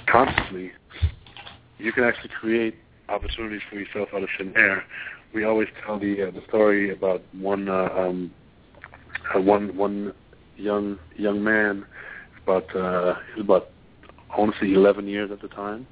[0.07, 0.72] consciously,
[1.79, 2.76] you can actually create
[3.09, 4.85] opportunities for yourself out of thin air.
[5.35, 8.31] We always tell the uh, the story about one uh, um,
[9.35, 10.12] uh, one one
[10.57, 11.85] young young man
[12.43, 13.70] about uh, he was about
[14.61, 15.87] say 11 years at the time,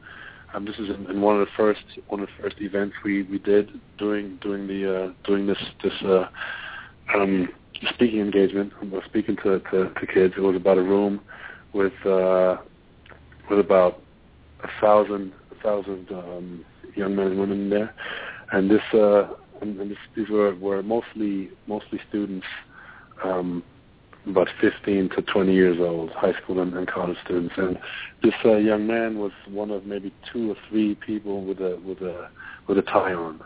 [0.55, 3.23] um, this is in, in one of the first one of the first events we,
[3.25, 6.29] we did during during the uh, during this this uh,
[7.15, 7.49] um,
[7.95, 8.73] speaking engagement.
[8.81, 10.35] I speaking to, to to kids.
[10.37, 11.21] It was about a room
[11.73, 12.57] with uh,
[13.51, 14.01] with about
[14.63, 16.65] a thousand a thousand um,
[16.95, 17.95] young men and women in there,
[18.53, 19.29] and this uh,
[19.61, 22.47] and, and this, these were were mostly mostly students.
[23.25, 23.63] Um,
[24.29, 27.55] about 15 to 20 years old, high school and, and college students.
[27.57, 27.79] And
[28.23, 32.01] this uh, young man was one of maybe two or three people with a with
[32.01, 32.29] a
[32.67, 33.41] with a tie on,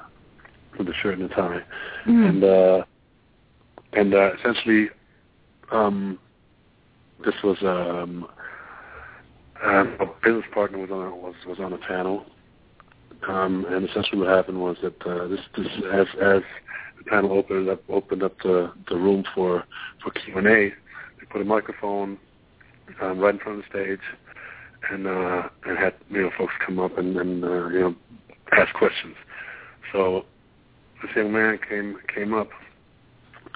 [0.79, 1.63] with a shirt and a tie,
[2.07, 2.29] mm.
[2.29, 2.85] and uh,
[3.93, 4.89] and uh, essentially,
[5.71, 6.19] um,
[7.25, 8.27] this was um,
[9.63, 12.25] um, a business partner was on a, was was on a panel,
[13.29, 16.43] um, and essentially what happened was that uh, this this as as
[17.01, 19.65] the panel opened up opened up the the room for
[20.03, 20.71] for Q and A.
[20.71, 22.19] They put a microphone
[23.01, 24.01] um, right in front of the stage,
[24.91, 27.95] and uh, and had you know folks come up and, and uh, you know
[28.53, 29.17] ask questions.
[29.93, 30.27] So
[31.03, 32.51] this young man came came up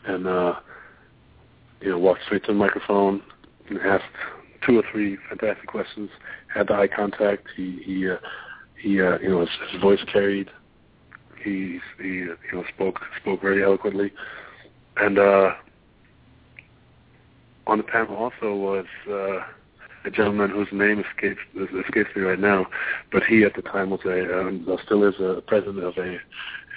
[0.07, 0.55] and uh,
[1.80, 3.22] you know walked straight to the microphone
[3.68, 4.05] and asked
[4.66, 6.09] two or three fantastic questions.
[6.53, 7.49] Had the eye contact.
[7.55, 8.16] He he uh,
[8.80, 10.49] he uh, you know his, his voice carried
[11.45, 14.12] he he you know spoke spoke very eloquently,
[14.97, 15.51] and uh,
[17.66, 19.40] on the panel also was uh,
[20.05, 21.40] a gentleman whose name escapes
[21.86, 22.66] escapes me right now,
[23.12, 26.18] but he at the time was a um, still is a president of a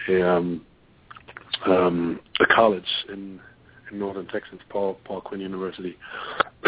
[0.10, 0.66] a um,
[1.66, 3.40] um, a college in
[3.92, 5.98] in northern Texas, Paul Paul Quinn University,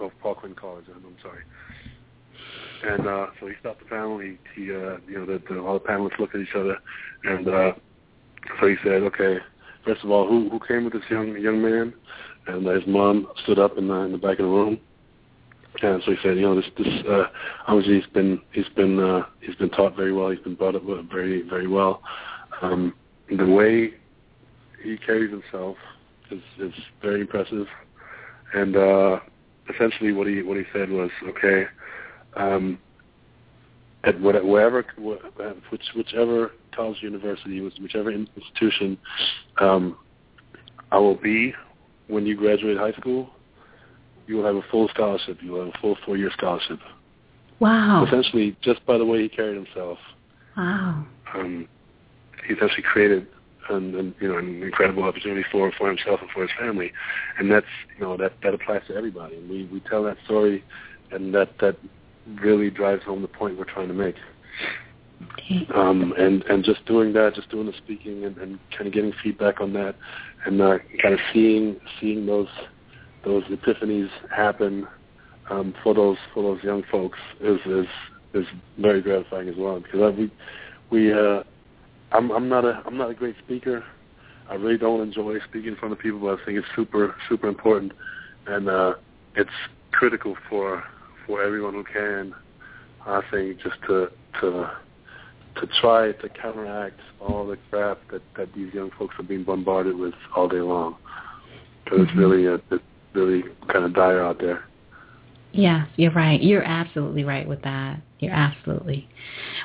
[0.00, 0.84] oh, Paul Quinn College.
[0.94, 1.42] I'm sorry.
[2.86, 4.18] And uh, so he stopped the panel.
[4.18, 6.76] He, he uh, you know, the, the, all the panelists looked at each other,
[7.24, 7.72] and uh,
[8.60, 9.38] so he said, "Okay,
[9.84, 11.94] first of all, who who came with this young young man?"
[12.46, 14.78] And his mom stood up in the in the back of the room,
[15.82, 17.24] and so he said, "You know, this this uh,
[17.66, 20.28] obviously he's been he's been uh, he's been taught very well.
[20.28, 22.02] He's been brought up very very well.
[22.60, 22.94] Um,
[23.34, 23.94] the way
[24.82, 25.76] he carries himself
[26.30, 27.66] is is very impressive,
[28.52, 29.20] and uh,
[29.74, 31.64] essentially what he what he said was, okay."
[32.36, 32.78] Um,
[34.04, 34.84] at wherever,
[35.70, 38.98] which, whichever college, university, whichever institution
[39.60, 39.96] um,
[40.92, 41.54] I will be
[42.08, 43.30] when you graduate high school,
[44.26, 45.38] you will have a full scholarship.
[45.42, 46.78] You will have a full four-year scholarship.
[47.60, 48.04] Wow!
[48.06, 49.98] Essentially, just by the way he carried himself.
[50.56, 51.06] Wow!
[51.34, 51.68] Um,
[52.46, 53.26] he's actually created
[53.70, 56.92] an, an, you know an incredible opportunity for for himself and for his family,
[57.38, 57.66] and that's
[57.96, 59.36] you know that that applies to everybody.
[59.36, 60.64] And we we tell that story,
[61.10, 61.76] and that that
[62.42, 64.16] really drives home the point we're trying to make.
[65.22, 65.66] Okay.
[65.74, 69.12] Um, and and just doing that, just doing the speaking, and, and kind of getting
[69.22, 69.94] feedback on that,
[70.46, 72.48] and uh, kind of seeing seeing those
[73.24, 74.86] those epiphanies happen
[75.50, 77.86] um, for those for those young folks is is
[78.34, 78.46] is
[78.78, 79.80] very gratifying as well.
[79.80, 80.32] Because I, we
[80.90, 81.42] we uh,
[82.12, 83.84] I'm I'm not a I'm not a great speaker.
[84.50, 87.48] I really don't enjoy speaking in front of people, but I think it's super super
[87.48, 87.92] important,
[88.46, 88.94] and uh,
[89.36, 89.50] it's
[89.92, 90.84] critical for
[91.26, 92.34] for everyone who can.
[93.06, 94.08] I think just to
[94.40, 94.70] to
[95.56, 99.96] to try to counteract all the crap that that these young folks are being bombarded
[99.96, 100.96] with all day long,
[101.84, 102.08] because mm-hmm.
[102.08, 104.64] it's really a, it's really kind of dire out there.
[105.52, 106.42] Yes, you're right.
[106.42, 108.00] You're absolutely right with that.
[108.18, 109.08] You're absolutely.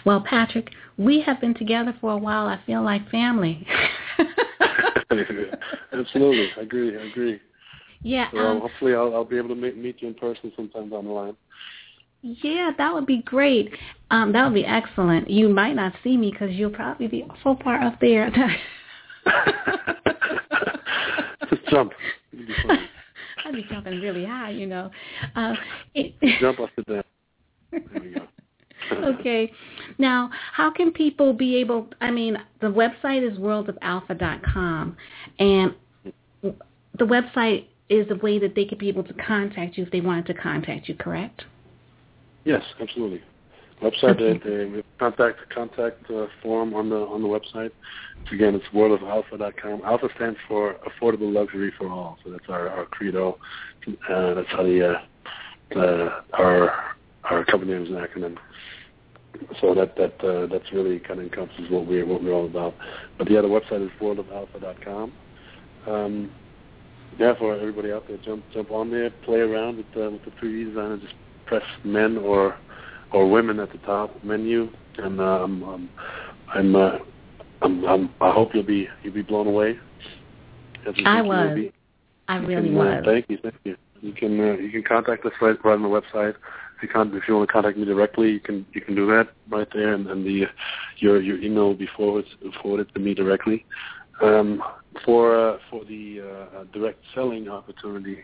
[0.06, 2.48] Well, Patrick, we have been together for a while.
[2.48, 3.66] I feel like family.
[5.92, 6.96] absolutely, I agree.
[6.96, 7.40] I agree.
[8.02, 8.32] Yeah.
[8.32, 11.06] So um, hopefully, I'll, I'll be able to meet, meet you in person sometime down
[11.06, 11.36] the line.
[12.22, 13.74] Yeah, that would be great.
[14.12, 15.30] Um, that would be excellent.
[15.30, 18.30] You might not see me because you'll probably be so far up there.
[21.50, 21.94] Just jump.
[23.46, 24.92] I'd be jumping really high, you know.
[25.36, 25.56] Uh,
[25.96, 27.06] it, jump off the deck.
[27.72, 28.28] There we go.
[29.18, 29.52] okay.
[29.98, 34.98] Now, how can people be able, I mean, the website is worldofalfa.com,
[35.40, 35.74] and
[36.42, 40.02] the website is a way that they could be able to contact you if they
[40.02, 41.44] wanted to contact you, correct?
[42.46, 43.22] Yes, absolutely.
[43.82, 44.34] Website, okay.
[44.44, 47.72] the, the contact contact uh, form on the on the website.
[48.32, 49.82] Again, it's worldofalfa.com.
[49.86, 53.38] Alfa stands for Affordable Luxury for All, so that's our, our credo.
[53.88, 55.00] Uh, that's how the
[55.76, 56.74] uh, uh, our
[57.24, 58.36] our company name is an acronym.
[59.62, 62.76] So that that uh, that's really kind of encompasses what we're what we're all about.
[63.18, 65.14] But yeah, the website is worldofalfa.com.
[65.88, 66.32] Um,
[67.18, 70.32] yeah, for everybody out there, jump jump on there, play around with uh, with the
[70.32, 70.98] 3D designer.
[70.98, 71.14] Just
[71.46, 72.58] press men or
[73.12, 75.90] or women at the top menu, and um, um,
[76.54, 76.98] I'm, uh,
[77.62, 79.80] I'm I'm I hope you'll be you'll be blown away.
[81.06, 81.58] I was.
[82.28, 82.88] I really can, was.
[82.88, 83.76] Uh, thank you, thank you.
[84.02, 86.36] You can uh, you can contact us right, right on the website.
[86.78, 89.06] If you can if you want to contact me directly, you can you can do
[89.08, 90.46] that right there, and, and the
[90.98, 92.30] your your email will be forwarded
[92.62, 93.66] forwarded to me directly.
[94.22, 94.62] Um,
[95.06, 98.20] for uh, for the uh, direct selling opportunity,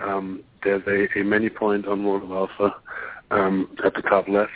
[0.00, 2.76] um, there's a, menu point on World of Alfa
[3.30, 4.52] um, at the top left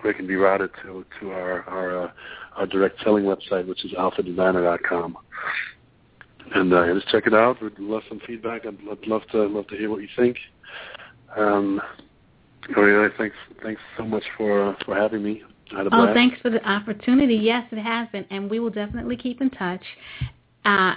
[0.00, 2.12] where it can be routed to to our our,
[2.56, 5.16] uh, direct selling website, which is alfadesigner.com.
[6.54, 7.60] And uh, just check it out.
[7.62, 8.64] We'd love some feedback.
[8.64, 10.38] I'd, love to love to hear what you think.
[11.36, 11.80] Um,
[12.76, 15.42] Oriana, thanks thanks so much for uh, for having me.
[15.92, 17.34] Oh, thanks for the opportunity.
[17.34, 19.82] Yes, it has been, and we will definitely keep in touch.
[20.64, 20.94] Uh,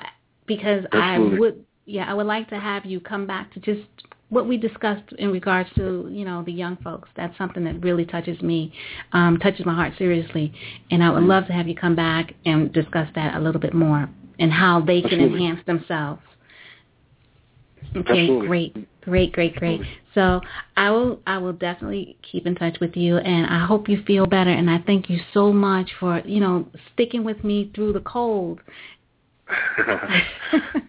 [0.47, 1.37] because Absolutely.
[1.37, 3.87] I would, yeah, I would like to have you come back to just
[4.29, 7.09] what we discussed in regards to you know the young folks.
[7.15, 8.73] That's something that really touches me,
[9.13, 10.53] um, touches my heart seriously,
[10.89, 13.73] and I would love to have you come back and discuss that a little bit
[13.73, 14.09] more
[14.39, 15.45] and how they can Absolutely.
[15.45, 16.21] enhance themselves.
[17.95, 18.47] Okay, Absolutely.
[18.47, 19.81] great, great, great, great.
[20.13, 20.41] So
[20.77, 24.25] I will, I will definitely keep in touch with you, and I hope you feel
[24.25, 24.49] better.
[24.49, 28.59] And I thank you so much for you know sticking with me through the cold.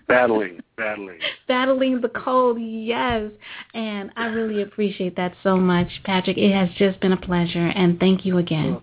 [0.09, 2.59] battling, battling, battling the cold.
[2.61, 3.31] Yes,
[3.75, 6.39] and I really appreciate that so much, Patrick.
[6.39, 8.81] It has just been a pleasure, and thank you again.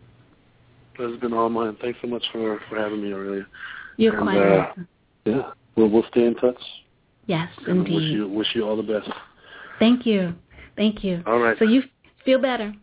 [0.98, 1.78] Well, it's been all mine.
[1.82, 3.46] Thanks so much for for having me, Aurelia.
[3.98, 4.88] You're and, quite uh, welcome.
[5.26, 6.62] Yeah, we'll we'll stay in touch.
[7.30, 7.94] Yes, and indeed.
[7.94, 9.08] Wish you wish you all the best.
[9.78, 10.34] Thank you,
[10.76, 11.22] thank you.
[11.28, 11.56] All right.
[11.60, 11.84] So you
[12.26, 12.74] feel better.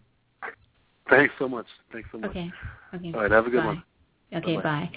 [1.10, 1.66] Thanks so much.
[1.92, 2.30] Thanks so much.
[2.30, 2.52] Okay.
[2.94, 3.12] Okay.
[3.12, 3.30] All right.
[3.32, 3.66] Have a good bye.
[3.66, 3.82] one.
[4.34, 4.90] Okay, bye.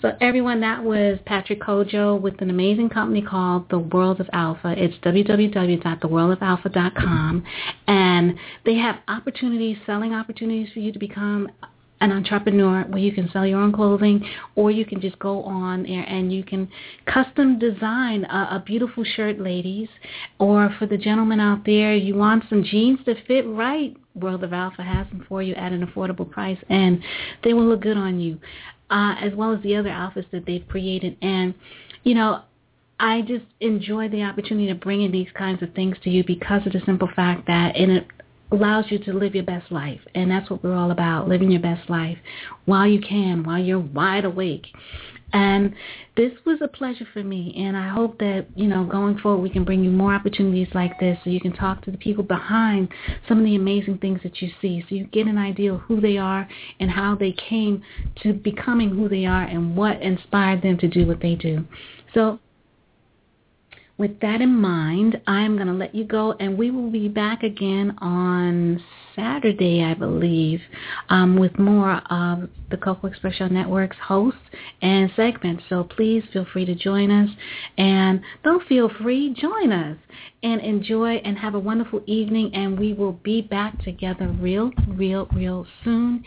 [0.00, 4.76] So everyone, that was Patrick Kodjoe with an amazing company called The World of Alfa.
[4.76, 7.44] It's www.theworldofalfa.com,
[7.88, 8.34] and
[8.64, 11.48] they have opportunities, selling opportunities for you to become
[12.00, 15.84] an entrepreneur where you can sell your own clothing or you can just go on
[15.84, 16.68] there and you can
[17.06, 19.88] custom design a, a beautiful shirt ladies.
[20.38, 24.52] Or for the gentlemen out there you want some jeans that fit right world of
[24.52, 27.02] alfa has them for you at an affordable price and
[27.42, 28.38] they will look good on you
[28.90, 31.16] uh, as well as the other outfits that they've created.
[31.22, 31.54] And
[32.02, 32.42] you know
[33.00, 36.64] I just enjoy the opportunity to bring in these kinds of things to you because
[36.66, 38.06] of the simple fact that in it
[38.50, 40.00] allows you to live your best life.
[40.14, 42.18] And that's what we're all about, living your best life
[42.66, 44.66] while you can, while you're wide awake.
[45.34, 45.74] And
[46.16, 49.50] this was a pleasure for me, and I hope that, you know, going forward we
[49.50, 52.88] can bring you more opportunities like this so you can talk to the people behind
[53.26, 56.00] some of the amazing things that you see so you get an idea of who
[56.00, 57.82] they are and how they came
[58.22, 61.64] to becoming who they are and what inspired them to do what they do.
[62.14, 62.38] So
[63.96, 67.44] with that in mind, I'm going to let you go, and we will be back
[67.44, 68.82] again on
[69.14, 70.60] Saturday, I believe,
[71.10, 74.40] um, with more of the Coco Express Network's hosts
[74.82, 75.62] and segments.
[75.68, 77.30] So please feel free to join us,
[77.78, 79.96] and don't feel free, join us,
[80.42, 85.28] and enjoy and have a wonderful evening, and we will be back together real, real,
[85.32, 86.24] real soon.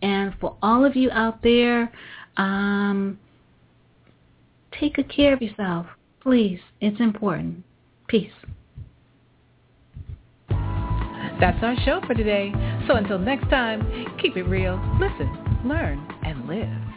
[0.00, 1.92] And for all of you out there,
[2.38, 3.18] um,
[4.72, 5.86] take good care of yourself.
[6.22, 7.64] Please, it's important.
[8.08, 8.32] Peace.
[11.40, 12.52] That's our show for today.
[12.86, 13.80] So until next time,
[14.20, 15.30] keep it real, listen,
[15.64, 16.89] learn, and live.